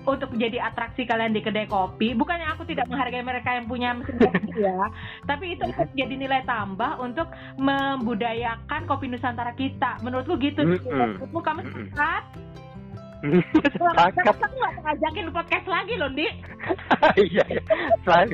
untuk 0.09 0.33
menjadi 0.33 0.73
atraksi 0.73 1.05
kalian 1.05 1.37
di 1.37 1.45
kedai 1.45 1.69
kopi. 1.69 2.17
Bukannya 2.17 2.49
aku 2.53 2.65
tidak 2.65 2.89
menghargai 2.89 3.25
mereka 3.25 3.57
yang 3.57 3.67
punya 3.69 3.93
mesin 3.97 4.17
kopi 4.17 4.51
ya 4.63 4.89
tapi 5.27 5.55
itu 5.55 5.65
jadi 5.97 6.15
nilai 6.15 6.43
tambah 6.45 6.99
untuk 7.01 7.29
membudayakan 7.61 8.85
kopi 8.89 9.09
Nusantara 9.11 9.53
kita 9.55 9.92
menurutku 10.01 10.35
gitu 10.41 10.61
sih. 10.65 10.81
Menurutmu 10.89 11.41
kamu 11.45 11.61
sepakat? 11.69 12.25
sepakat. 13.23 14.35
Kamu 14.35 14.55
nggak 14.59 14.75
ngajakin 14.83 15.27
podcast 15.31 15.67
lagi 15.71 15.95
loh, 15.95 16.11
Di. 16.11 16.27
iya, 17.31 17.45
iya. 17.47 17.63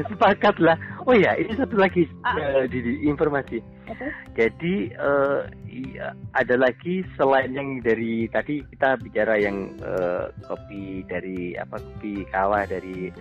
sepakat 0.08 0.56
lah. 0.60 0.76
Oh 1.04 1.12
ya, 1.12 1.36
ini 1.36 1.52
satu 1.56 1.76
lagi 1.76 2.08
uh, 2.24 2.64
di, 2.68 2.78
di 2.80 2.92
informasi. 3.04 3.60
Okay. 3.88 4.10
Jadi 4.36 4.74
uh, 4.96 5.44
iya, 5.68 6.16
ada 6.36 6.56
lagi 6.56 7.04
selain 7.20 7.52
yang 7.52 7.84
dari 7.84 8.28
tadi 8.32 8.64
kita 8.76 8.96
bicara 9.00 9.36
yang 9.36 9.76
uh, 9.84 10.32
kopi 10.48 11.04
dari 11.08 11.56
apa 11.56 11.76
kopi 11.80 12.24
kawah 12.32 12.64
dari 12.64 13.12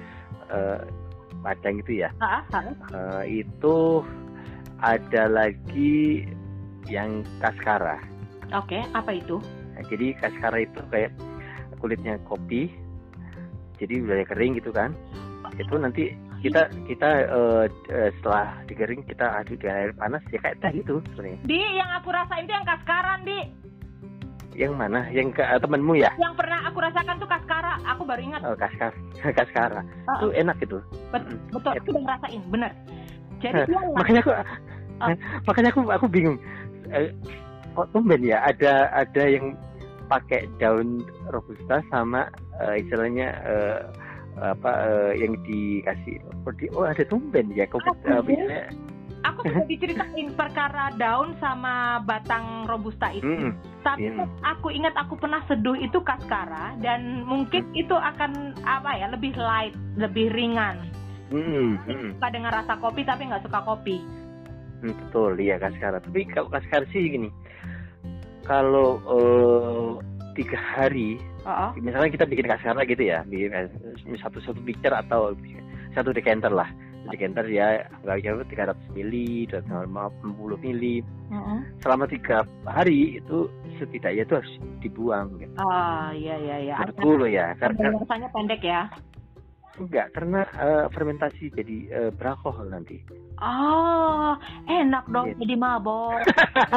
uh, 0.52 0.80
Padang 1.38 1.80
itu 1.80 2.04
ya. 2.04 2.10
Uh. 2.19 2.43
Uh, 2.91 3.23
itu 3.23 4.04
ada 4.84 5.23
lagi 5.30 6.28
yang 6.89 7.23
kaskara. 7.39 8.02
Oke, 8.56 8.80
okay, 8.80 8.82
apa 8.96 9.12
itu? 9.12 9.44
Nah, 9.76 9.84
jadi 9.92 10.16
kaskara 10.24 10.64
itu 10.64 10.80
kayak 10.88 11.12
kulitnya 11.84 12.16
kopi, 12.24 12.72
jadi 13.76 14.02
udah 14.02 14.24
kering 14.32 14.56
gitu 14.56 14.72
kan. 14.72 14.96
Itu 15.60 15.76
nanti 15.76 16.16
kita 16.40 16.70
kita 16.86 17.10
uh, 17.34 17.66
uh, 17.68 18.10
setelah 18.20 18.62
digering 18.70 19.02
kita 19.04 19.26
aduk 19.42 19.58
di 19.58 19.68
air 19.68 19.92
panas 19.98 20.22
ya 20.30 20.40
kayak 20.40 20.58
teh 20.62 20.72
gitu 20.80 21.02
sebenarnya. 21.14 21.40
Di 21.44 21.60
yang 21.76 21.90
aku 21.98 22.10
rasain 22.14 22.46
itu 22.46 22.54
yang 22.54 22.68
kaskaran 22.68 23.20
di. 23.26 23.40
Yang 24.58 24.74
mana? 24.74 25.00
Yang 25.14 25.28
ke 25.38 25.44
uh, 25.46 25.60
temenmu 25.62 25.94
ya? 25.98 26.10
Yang 26.18 26.34
pernah 26.40 26.60
aku 26.66 26.78
rasakan 26.82 27.16
tuh 27.22 27.30
kaskara. 27.30 27.74
Aku 27.94 28.02
baru 28.06 28.22
ingat. 28.22 28.42
Oh 28.46 28.56
kaskar, 28.58 28.94
kaskara. 29.38 29.82
Uh, 30.08 30.18
itu 30.24 30.28
enak 30.40 30.56
gitu. 30.62 30.78
Bet 31.14 31.24
betul. 31.54 31.72
Aku 31.78 31.90
udah 31.94 32.04
ngerasain, 32.06 32.42
bener. 32.50 32.72
Jadi 33.44 33.76
makanya 33.98 34.22
aku, 34.24 34.32
uh. 34.34 34.48
makanya 35.48 35.70
aku 35.74 35.82
aku 35.90 36.06
bingung. 36.10 36.38
Uh, 36.90 37.12
kok 37.78 37.94
tumben 37.94 38.26
ya 38.26 38.42
ada 38.42 38.90
ada 38.90 39.24
yang 39.30 39.54
pakai 40.10 40.50
daun 40.58 41.06
robusta 41.30 41.86
sama 41.94 42.26
uh, 42.58 42.74
istilahnya 42.74 43.38
uh, 43.46 43.80
apa 44.42 44.72
uh, 44.90 45.12
yang 45.13 45.38
dikasih 45.46 46.18
oh 46.74 46.90
ada 46.90 47.06
tumben 47.06 47.54
ya 47.54 47.70
kok 47.70 47.86
uh, 47.86 48.22
misalnya 48.26 48.74
aku 49.26 49.46
bisa 49.46 49.62
diceritain 49.70 50.30
perkara 50.34 50.94
daun 50.96 51.34
sama 51.42 52.02
batang 52.06 52.70
robusta 52.70 53.10
itu. 53.12 53.26
Mm, 53.26 53.52
Tapi 53.82 54.13
mm. 54.13 54.46
aku 54.46 54.70
ingat 54.72 54.94
aku 54.94 55.18
pernah 55.18 55.42
seduh 55.50 55.76
itu 55.76 56.00
kaskara 56.06 56.78
dan 56.80 57.26
mungkin 57.26 57.66
mm. 57.74 57.82
itu 57.82 57.96
akan 57.98 58.56
apa 58.63 58.92
ya 58.96 59.08
lebih 59.10 59.34
light, 59.36 59.74
lebih 59.98 60.30
ringan. 60.32 60.86
Mm, 61.34 61.82
mm. 61.82 62.10
Suka 62.18 62.28
dengan 62.30 62.56
rasa 62.56 62.78
kopi 62.80 63.02
tapi 63.04 63.28
nggak 63.28 63.44
suka 63.44 63.60
kopi. 63.66 64.00
Hmm, 64.78 64.94
betul, 64.94 65.34
iya 65.42 65.58
kaskara. 65.58 65.98
Tapi 65.98 66.30
kalau 66.30 66.54
kaskara 66.54 66.86
sih 66.94 67.10
gini, 67.10 67.34
kalau 68.48 68.98
uh, 69.06 70.00
tiga 70.34 70.56
hari, 70.56 71.20
uh 71.44 71.70
-oh. 71.70 71.72
misalnya 71.78 72.10
kita 72.10 72.26
bikin 72.26 72.48
kasara 72.48 72.82
gitu 72.88 73.04
ya, 73.04 73.22
bikin 73.28 73.52
satu 74.24 74.40
satu 74.42 74.60
picture 74.64 74.96
atau 74.96 75.36
satu 75.94 76.16
decanter 76.16 76.50
lah 76.50 76.70
decanter 77.08 77.46
ya 77.48 77.88
nggak 78.04 78.20
jauh 78.24 78.44
300 78.44 78.96
mili, 78.96 79.48
250 79.48 80.60
mili. 80.60 81.00
Uh 81.32 81.36
-huh. 81.36 81.60
Selama 81.84 82.06
tiga 82.08 82.44
hari 82.68 83.20
itu 83.20 83.48
setidaknya 83.80 84.24
itu 84.28 84.34
harus 84.36 84.54
dibuang. 84.84 85.28
Gitu. 85.40 85.56
Oh 85.60 86.08
iya 86.12 86.36
iya 86.40 86.58
iya. 86.72 86.76
Loh 87.00 87.30
ya. 87.30 87.56
Karena 87.60 87.96
rasanya 87.96 88.30
pendek 88.32 88.62
ya. 88.64 88.92
Enggak, 89.78 90.10
karena 90.10 90.42
uh, 90.58 90.86
fermentasi 90.90 91.54
jadi 91.54 91.78
uh, 91.94 92.12
beralkohol 92.18 92.66
nanti. 92.74 92.98
Oh, 93.38 94.34
enak 94.66 95.06
dong 95.13 95.30
gitu. 95.38 95.46
jadi 95.46 95.56
mabok. 95.62 96.18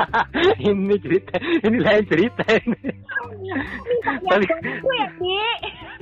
ini 0.69 0.97
cerita, 1.01 1.41
ini 1.41 1.79
lain 1.81 2.05
cerita 2.05 2.45
ini. 2.61 2.93
tapi, 4.29 4.45
ya, 5.25 5.49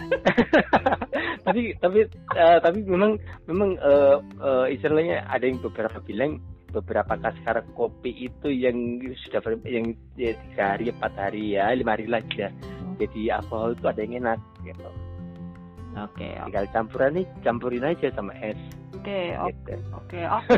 tapi 1.47 1.63
tapi 1.79 1.99
uh, 2.35 2.59
tapi 2.59 2.79
memang 2.83 3.15
memang 3.47 3.71
uh, 3.79 4.19
uh, 4.43 4.67
istilahnya 4.67 5.23
ada 5.31 5.47
yang 5.47 5.63
beberapa 5.63 6.03
bilang 6.03 6.43
beberapa 6.75 7.17
kaskar 7.17 7.65
kopi 7.73 8.29
itu 8.29 8.51
yang 8.53 9.01
sudah 9.25 9.41
yang 9.65 9.97
ya, 10.19 10.37
tiga 10.37 10.77
hari 10.77 10.93
empat 10.93 11.13
hari 11.17 11.57
ya 11.57 11.73
lima 11.73 11.97
hari 11.97 12.07
lagi 12.11 12.45
ya 12.45 12.51
hmm. 12.53 13.01
jadi 13.01 13.41
alkohol 13.41 13.73
itu 13.73 13.87
ada 13.89 14.01
yang 14.05 14.15
enak 14.21 14.41
gitu 14.67 15.08
Oke. 16.07 16.29
Okay, 16.29 16.33
Tinggal 16.47 16.67
campuran 16.71 17.11
nih, 17.19 17.27
campurin 17.43 17.85
aja 17.89 18.09
sama 18.15 18.33
es. 18.39 18.59
Oke, 18.99 19.33
oke, 19.39 19.55
gitu. 19.55 19.75
oke, 19.95 20.21
oke. 20.37 20.55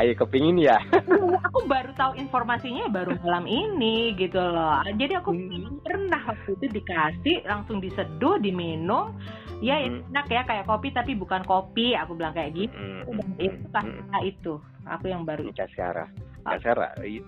Ayo 0.00 0.12
kepingin 0.18 0.56
ya. 0.58 0.76
aku 1.46 1.58
baru 1.68 1.92
tahu 1.94 2.16
informasinya 2.16 2.88
baru 2.88 3.14
malam 3.22 3.44
ini 3.44 4.16
gitu 4.16 4.40
loh. 4.40 4.82
Jadi 4.88 5.12
aku 5.14 5.30
hmm. 5.36 5.84
pernah 5.84 6.20
waktu 6.26 6.58
itu 6.58 6.66
dikasih 6.80 7.44
langsung 7.44 7.78
diseduh, 7.78 8.40
diminum. 8.40 9.14
Ya 9.60 9.78
hmm. 9.78 10.10
enak 10.10 10.26
ya 10.26 10.42
kayak 10.48 10.66
kopi 10.66 10.90
tapi 10.90 11.12
bukan 11.14 11.44
kopi. 11.44 11.92
Aku 11.94 12.16
bilang 12.16 12.34
kayak 12.34 12.56
gitu. 12.56 12.74
Hmm. 12.74 13.20
Dan 13.20 13.28
itu 13.36 13.66
hmm. 13.68 14.26
itu. 14.26 14.54
Aku 14.88 15.04
yang 15.06 15.22
baru. 15.28 15.46
Kaskara. 15.52 16.08
Kaskara. 16.48 16.96
Iya. 17.04 17.22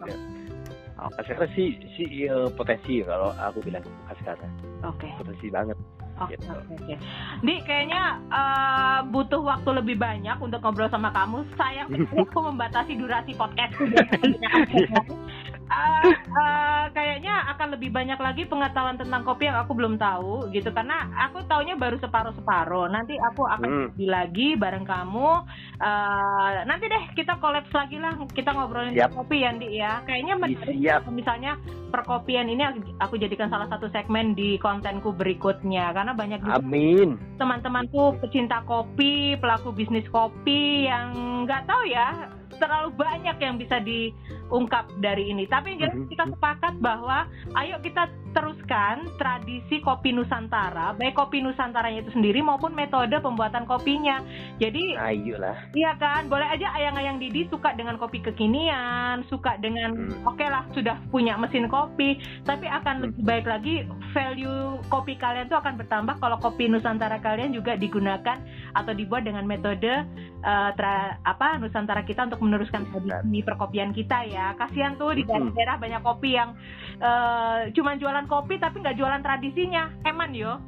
Oh. 0.98 1.10
Kaskara 1.20 1.46
sih 1.52 1.76
si 1.94 2.26
uh, 2.26 2.48
potensi 2.56 3.04
kalau 3.04 3.30
aku 3.36 3.60
bilang 3.62 3.84
Kaskara. 4.08 4.48
Oke. 4.88 5.04
Okay. 5.04 5.12
Potensi 5.20 5.46
banget. 5.52 5.76
Oke, 6.20 6.36
gitu. 6.36 6.52
oke, 6.52 6.72
oke. 6.76 6.94
Di 7.40 7.54
kayaknya 7.64 8.20
uh, 8.28 9.00
butuh 9.08 9.40
waktu 9.40 9.70
lebih 9.80 9.96
banyak 9.96 10.36
untuk 10.40 10.60
ngobrol 10.60 10.92
sama 10.92 11.08
kamu. 11.16 11.48
Sayang 11.56 11.88
aku 12.20 12.38
membatasi 12.52 12.92
durasi 13.00 13.32
podcast. 13.36 13.72
uh, 15.70 16.02
uh, 16.34 16.84
kayaknya 16.90 17.34
akan 17.54 17.78
lebih 17.78 17.94
banyak 17.94 18.18
lagi 18.18 18.42
pengetahuan 18.44 18.98
tentang 18.98 19.22
kopi 19.22 19.46
yang 19.46 19.58
aku 19.62 19.72
belum 19.72 19.96
tahu 19.96 20.50
gitu. 20.50 20.74
Karena 20.74 21.06
aku 21.30 21.46
taunya 21.46 21.78
baru 21.78 21.96
separuh 22.02 22.34
separuh 22.34 22.90
nanti 22.90 23.14
aku 23.16 23.46
akan 23.46 23.94
hmm. 23.94 24.06
lagi 24.10 24.58
bareng 24.58 24.84
kamu. 24.84 25.30
Uh, 25.78 26.50
nanti 26.66 26.90
deh 26.90 27.04
kita 27.14 27.38
kolaps 27.38 27.70
lagi 27.70 27.96
lah. 28.02 28.18
Kita 28.34 28.50
ngobrolin 28.52 28.94
Siap. 28.98 29.14
kopi 29.14 29.46
ya 29.46 29.50
Di 29.54 29.68
ya. 29.78 29.92
Kayaknya 30.04 30.34
menarik 30.36 30.76
misalnya 31.10 31.52
perkopian 31.90 32.46
ini 32.50 32.62
aku 32.98 33.18
jadikan 33.18 33.50
salah 33.50 33.70
satu 33.70 33.86
segmen 33.94 34.34
di 34.34 34.58
kontenku 34.58 35.14
berikutnya. 35.14 35.94
Karena 35.94 36.12
banyak 36.12 36.42
Amin. 36.50 37.16
teman-temanku 37.38 38.18
pecinta 38.18 38.62
kopi 38.66 39.38
pelaku 39.38 39.70
bisnis 39.70 40.06
kopi 40.10 40.90
yang 40.90 41.14
nggak 41.46 41.64
tahu 41.66 41.82
ya 41.86 42.39
terlalu 42.60 42.92
banyak 42.94 43.36
yang 43.40 43.56
bisa 43.56 43.80
diungkap 43.80 44.92
dari 45.00 45.32
ini. 45.32 45.48
Tapi 45.48 45.80
mm-hmm. 45.80 46.12
kita 46.12 46.28
sepakat 46.36 46.76
bahwa 46.78 47.24
ayo 47.56 47.80
kita 47.80 48.06
teruskan 48.30 49.06
tradisi 49.18 49.82
kopi 49.82 50.14
Nusantara, 50.14 50.94
baik 50.94 51.18
kopi 51.18 51.42
Nusantaranya 51.42 52.06
itu 52.06 52.12
sendiri 52.14 52.40
maupun 52.40 52.72
metode 52.72 53.18
pembuatan 53.18 53.66
kopinya. 53.66 54.22
Jadi, 54.62 54.94
ayolah. 54.94 55.70
Iya 55.74 55.98
kan, 55.98 56.30
boleh 56.30 56.46
aja 56.46 56.70
ayang-ayang 56.74 57.18
Didi 57.18 57.46
suka 57.50 57.74
dengan 57.74 57.98
kopi 57.98 58.22
kekinian, 58.22 59.26
suka 59.26 59.58
dengan 59.58 59.94
hmm. 59.94 60.26
oke 60.26 60.38
okay 60.38 60.48
lah 60.48 60.64
sudah 60.72 60.96
punya 61.10 61.34
mesin 61.36 61.66
kopi, 61.66 62.18
tapi 62.46 62.66
akan 62.70 62.94
hmm. 62.96 63.04
lebih 63.10 63.22
baik 63.26 63.46
lagi 63.46 63.74
value 64.14 64.78
kopi 64.90 65.14
kalian 65.18 65.46
itu 65.46 65.56
akan 65.58 65.78
bertambah 65.78 66.18
kalau 66.18 66.36
kopi 66.38 66.66
Nusantara 66.66 67.22
kalian 67.22 67.54
juga 67.54 67.78
digunakan 67.78 68.38
atau 68.74 68.92
dibuat 68.94 69.26
dengan 69.26 69.46
metode 69.46 70.06
uh, 70.42 70.70
tra, 70.74 71.18
apa 71.22 71.58
Nusantara 71.58 72.02
kita 72.06 72.26
untuk 72.26 72.42
meneruskan 72.42 72.86
tradisi 72.90 73.40
perkopian 73.44 73.90
kita 73.94 74.26
ya. 74.26 74.54
Kasihan 74.56 74.94
tuh 74.96 75.14
di 75.14 75.22
hmm. 75.22 75.30
daerah-daerah 75.30 75.76
banyak 75.78 76.02
kopi 76.02 76.30
yang 76.36 76.54
uh, 77.00 77.08
eh, 77.10 77.60
cuma 77.74 77.96
jualan 78.20 78.28
kopi 78.28 78.60
tapi 78.60 78.84
nggak 78.84 79.00
jualan 79.00 79.24
tradisinya. 79.24 79.88
Eman 80.04 80.36
yo. 80.36 80.60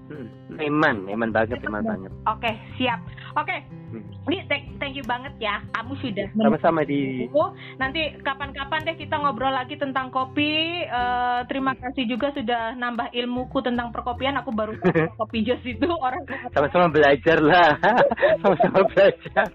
Eman, 0.57 1.05
eman 1.05 1.29
banget, 1.37 1.61
eman 1.69 1.85
banget. 1.85 2.09
Oke, 2.25 2.49
siap. 2.81 2.97
Oke, 3.37 3.61
hmm. 3.93 4.05
Ini 4.31 4.39
thank, 4.47 4.65
thank 4.79 4.95
you 4.95 5.03
banget 5.03 5.35
ya. 5.43 5.59
Kamu 5.75 5.99
sudah 5.99 6.27
sama-sama 6.39 6.87
di. 6.87 7.27
Nanti 7.75 8.15
kapan-kapan 8.23 8.87
deh 8.87 8.95
kita 8.95 9.19
ngobrol 9.19 9.51
lagi 9.51 9.75
tentang 9.75 10.15
kopi. 10.15 10.87
Uh, 10.87 11.43
terima 11.51 11.75
kasih 11.75 12.07
juga 12.07 12.31
sudah 12.31 12.79
nambah 12.79 13.11
ilmuku 13.11 13.59
tentang 13.67 13.91
perkopian. 13.91 14.39
Aku 14.39 14.55
baru 14.55 14.79
tahu 14.79 15.11
kopi 15.27 15.43
jos 15.43 15.63
itu 15.67 15.91
orang. 15.91 16.23
Sama-sama 16.55 16.87
belajar 16.95 17.43
lah. 17.43 17.75
sama-sama 18.43 18.87
belajar. 18.95 19.49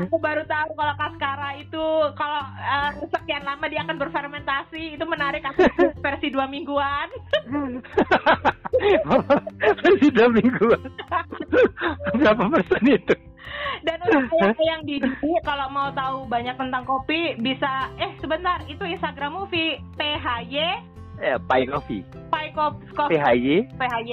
aku 0.00 0.16
baru 0.16 0.42
tahu 0.48 0.70
kalau 0.76 0.94
kaskara 0.96 1.50
itu 1.60 1.86
kalau 2.16 2.42
uh, 2.56 2.90
sekian 3.08 3.44
lama 3.44 3.64
dia 3.68 3.84
akan 3.84 3.96
berfermentasi 4.00 4.96
itu 4.96 5.04
menarik 5.04 5.44
aku 5.44 5.66
versi 6.00 6.32
dua 6.32 6.48
mingguan 6.48 7.08
versi 9.60 10.08
dua 10.08 10.28
mingguan 10.32 10.80
berapa 12.16 12.44
persen 12.48 12.84
itu 12.86 13.14
dan 13.86 13.96
untuk 14.04 14.56
yang 14.60 14.82
di 14.84 15.00
kalau 15.44 15.66
mau 15.72 15.88
tahu 15.92 16.28
banyak 16.28 16.56
tentang 16.56 16.84
kopi 16.84 17.36
bisa 17.40 17.88
eh 17.96 18.12
sebentar 18.20 18.60
itu 18.68 18.84
Instagram 18.84 19.44
movie 19.44 19.80
PHY 19.96 20.54
eh 21.20 21.36
Pai 21.48 21.64
Coffee 21.68 22.04
Pai 22.28 22.52
Coffee 22.52 23.16
PHY 23.16 23.68
PHY 23.76 24.10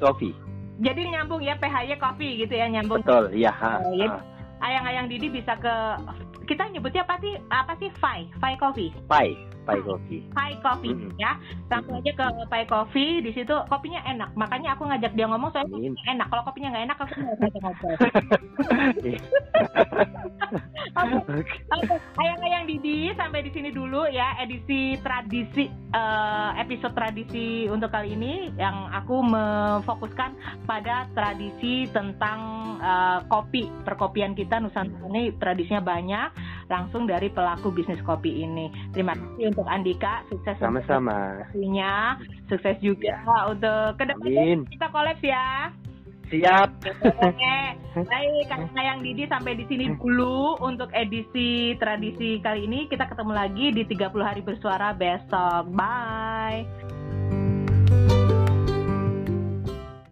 Coffee 0.00 0.46
jadi 0.76 1.00
nyambung 1.08 1.40
ya 1.40 1.56
PHY 1.56 1.96
Coffee 1.96 2.44
gitu 2.44 2.52
ya 2.52 2.68
nyambung. 2.68 3.00
Betul 3.00 3.32
iya 3.32 3.52
uh, 3.56 4.20
ayang-ayang 4.60 5.08
Didi 5.08 5.32
bisa 5.32 5.56
ke 5.56 5.74
kita 6.44 6.68
nyebutnya 6.70 7.02
apa 7.08 7.16
sih? 7.24 7.34
Apa 7.48 7.72
sih 7.80 7.88
Pai 7.96 8.28
Pai 8.38 8.54
Coffee 8.60 8.92
Pai 9.08 9.32
Pai 9.66 9.82
Coffee. 9.82 10.22
Pai 10.30 10.54
Coffee 10.62 10.94
mm 10.94 11.10
-hmm. 11.10 11.18
ya. 11.18 11.34
Langsung 11.66 11.98
aja 11.98 12.12
ke 12.14 12.22
Pai 12.46 12.62
Coffee. 12.70 13.18
Di 13.26 13.34
situ 13.34 13.50
kopinya 13.66 13.98
enak. 14.06 14.30
Makanya 14.38 14.78
aku 14.78 14.86
ngajak 14.86 15.18
dia 15.18 15.26
ngomong 15.26 15.50
soalnya 15.50 15.74
kopinya 15.74 16.02
enak. 16.14 16.26
Kalau 16.30 16.42
kopinya 16.46 16.68
nggak 16.70 16.84
enak 16.86 16.98
aku 17.02 17.14
nggak 17.18 17.36
ngajak 17.42 17.62
ngobrol. 17.66 17.96
Ayang-ayang 22.16 22.64
Didi 22.70 23.10
sampai 23.18 23.42
di 23.42 23.50
sini 23.50 23.74
dulu 23.74 24.06
ya. 24.06 24.38
Edisi 24.38 24.94
tradisi 25.02 25.66
uh, 25.90 26.54
episode 26.62 26.94
tradisi 26.94 27.66
untuk 27.66 27.90
kali 27.90 28.14
ini 28.14 28.54
yang 28.54 28.86
aku 28.94 29.18
memfokuskan 29.26 30.62
pada 30.64 31.10
tradisi 31.12 31.90
tentang 31.90 32.38
uh, 32.78 33.26
kopi. 33.26 33.66
Perkopian 33.82 34.38
kita 34.38 34.62
Nusantara 34.62 35.10
ini 35.10 35.34
tradisinya 35.36 35.82
banyak 35.82 36.30
langsung 36.66 37.06
dari 37.06 37.30
pelaku 37.30 37.70
bisnis 37.70 38.02
kopi 38.02 38.42
ini. 38.42 38.70
Terima 38.90 39.14
kasih 39.14 39.54
untuk 39.54 39.66
Andika, 39.66 40.22
sukses 40.30 40.56
sama-sama. 40.58 41.46
Punya 41.54 42.18
sukses 42.50 42.76
juga 42.82 43.18
ya. 43.22 43.46
untuk 43.50 43.98
ke 43.98 44.04
depannya 44.06 44.66
kita 44.70 44.86
kolaps 44.90 45.22
ya. 45.22 45.70
Siap. 46.26 46.68
Oke. 47.22 47.58
Baik, 48.02 48.44
Kang 48.50 48.66
Sayang 48.74 48.98
Didi 49.06 49.30
sampai 49.30 49.54
di 49.54 49.64
sini 49.70 49.94
dulu 49.94 50.58
untuk 50.58 50.90
edisi 50.90 51.78
tradisi 51.78 52.42
kali 52.42 52.66
ini. 52.66 52.90
Kita 52.90 53.06
ketemu 53.06 53.32
lagi 53.32 53.70
di 53.70 53.86
30 53.86 54.26
hari 54.26 54.42
bersuara 54.42 54.90
besok. 54.90 55.70
Bye. 55.70 56.66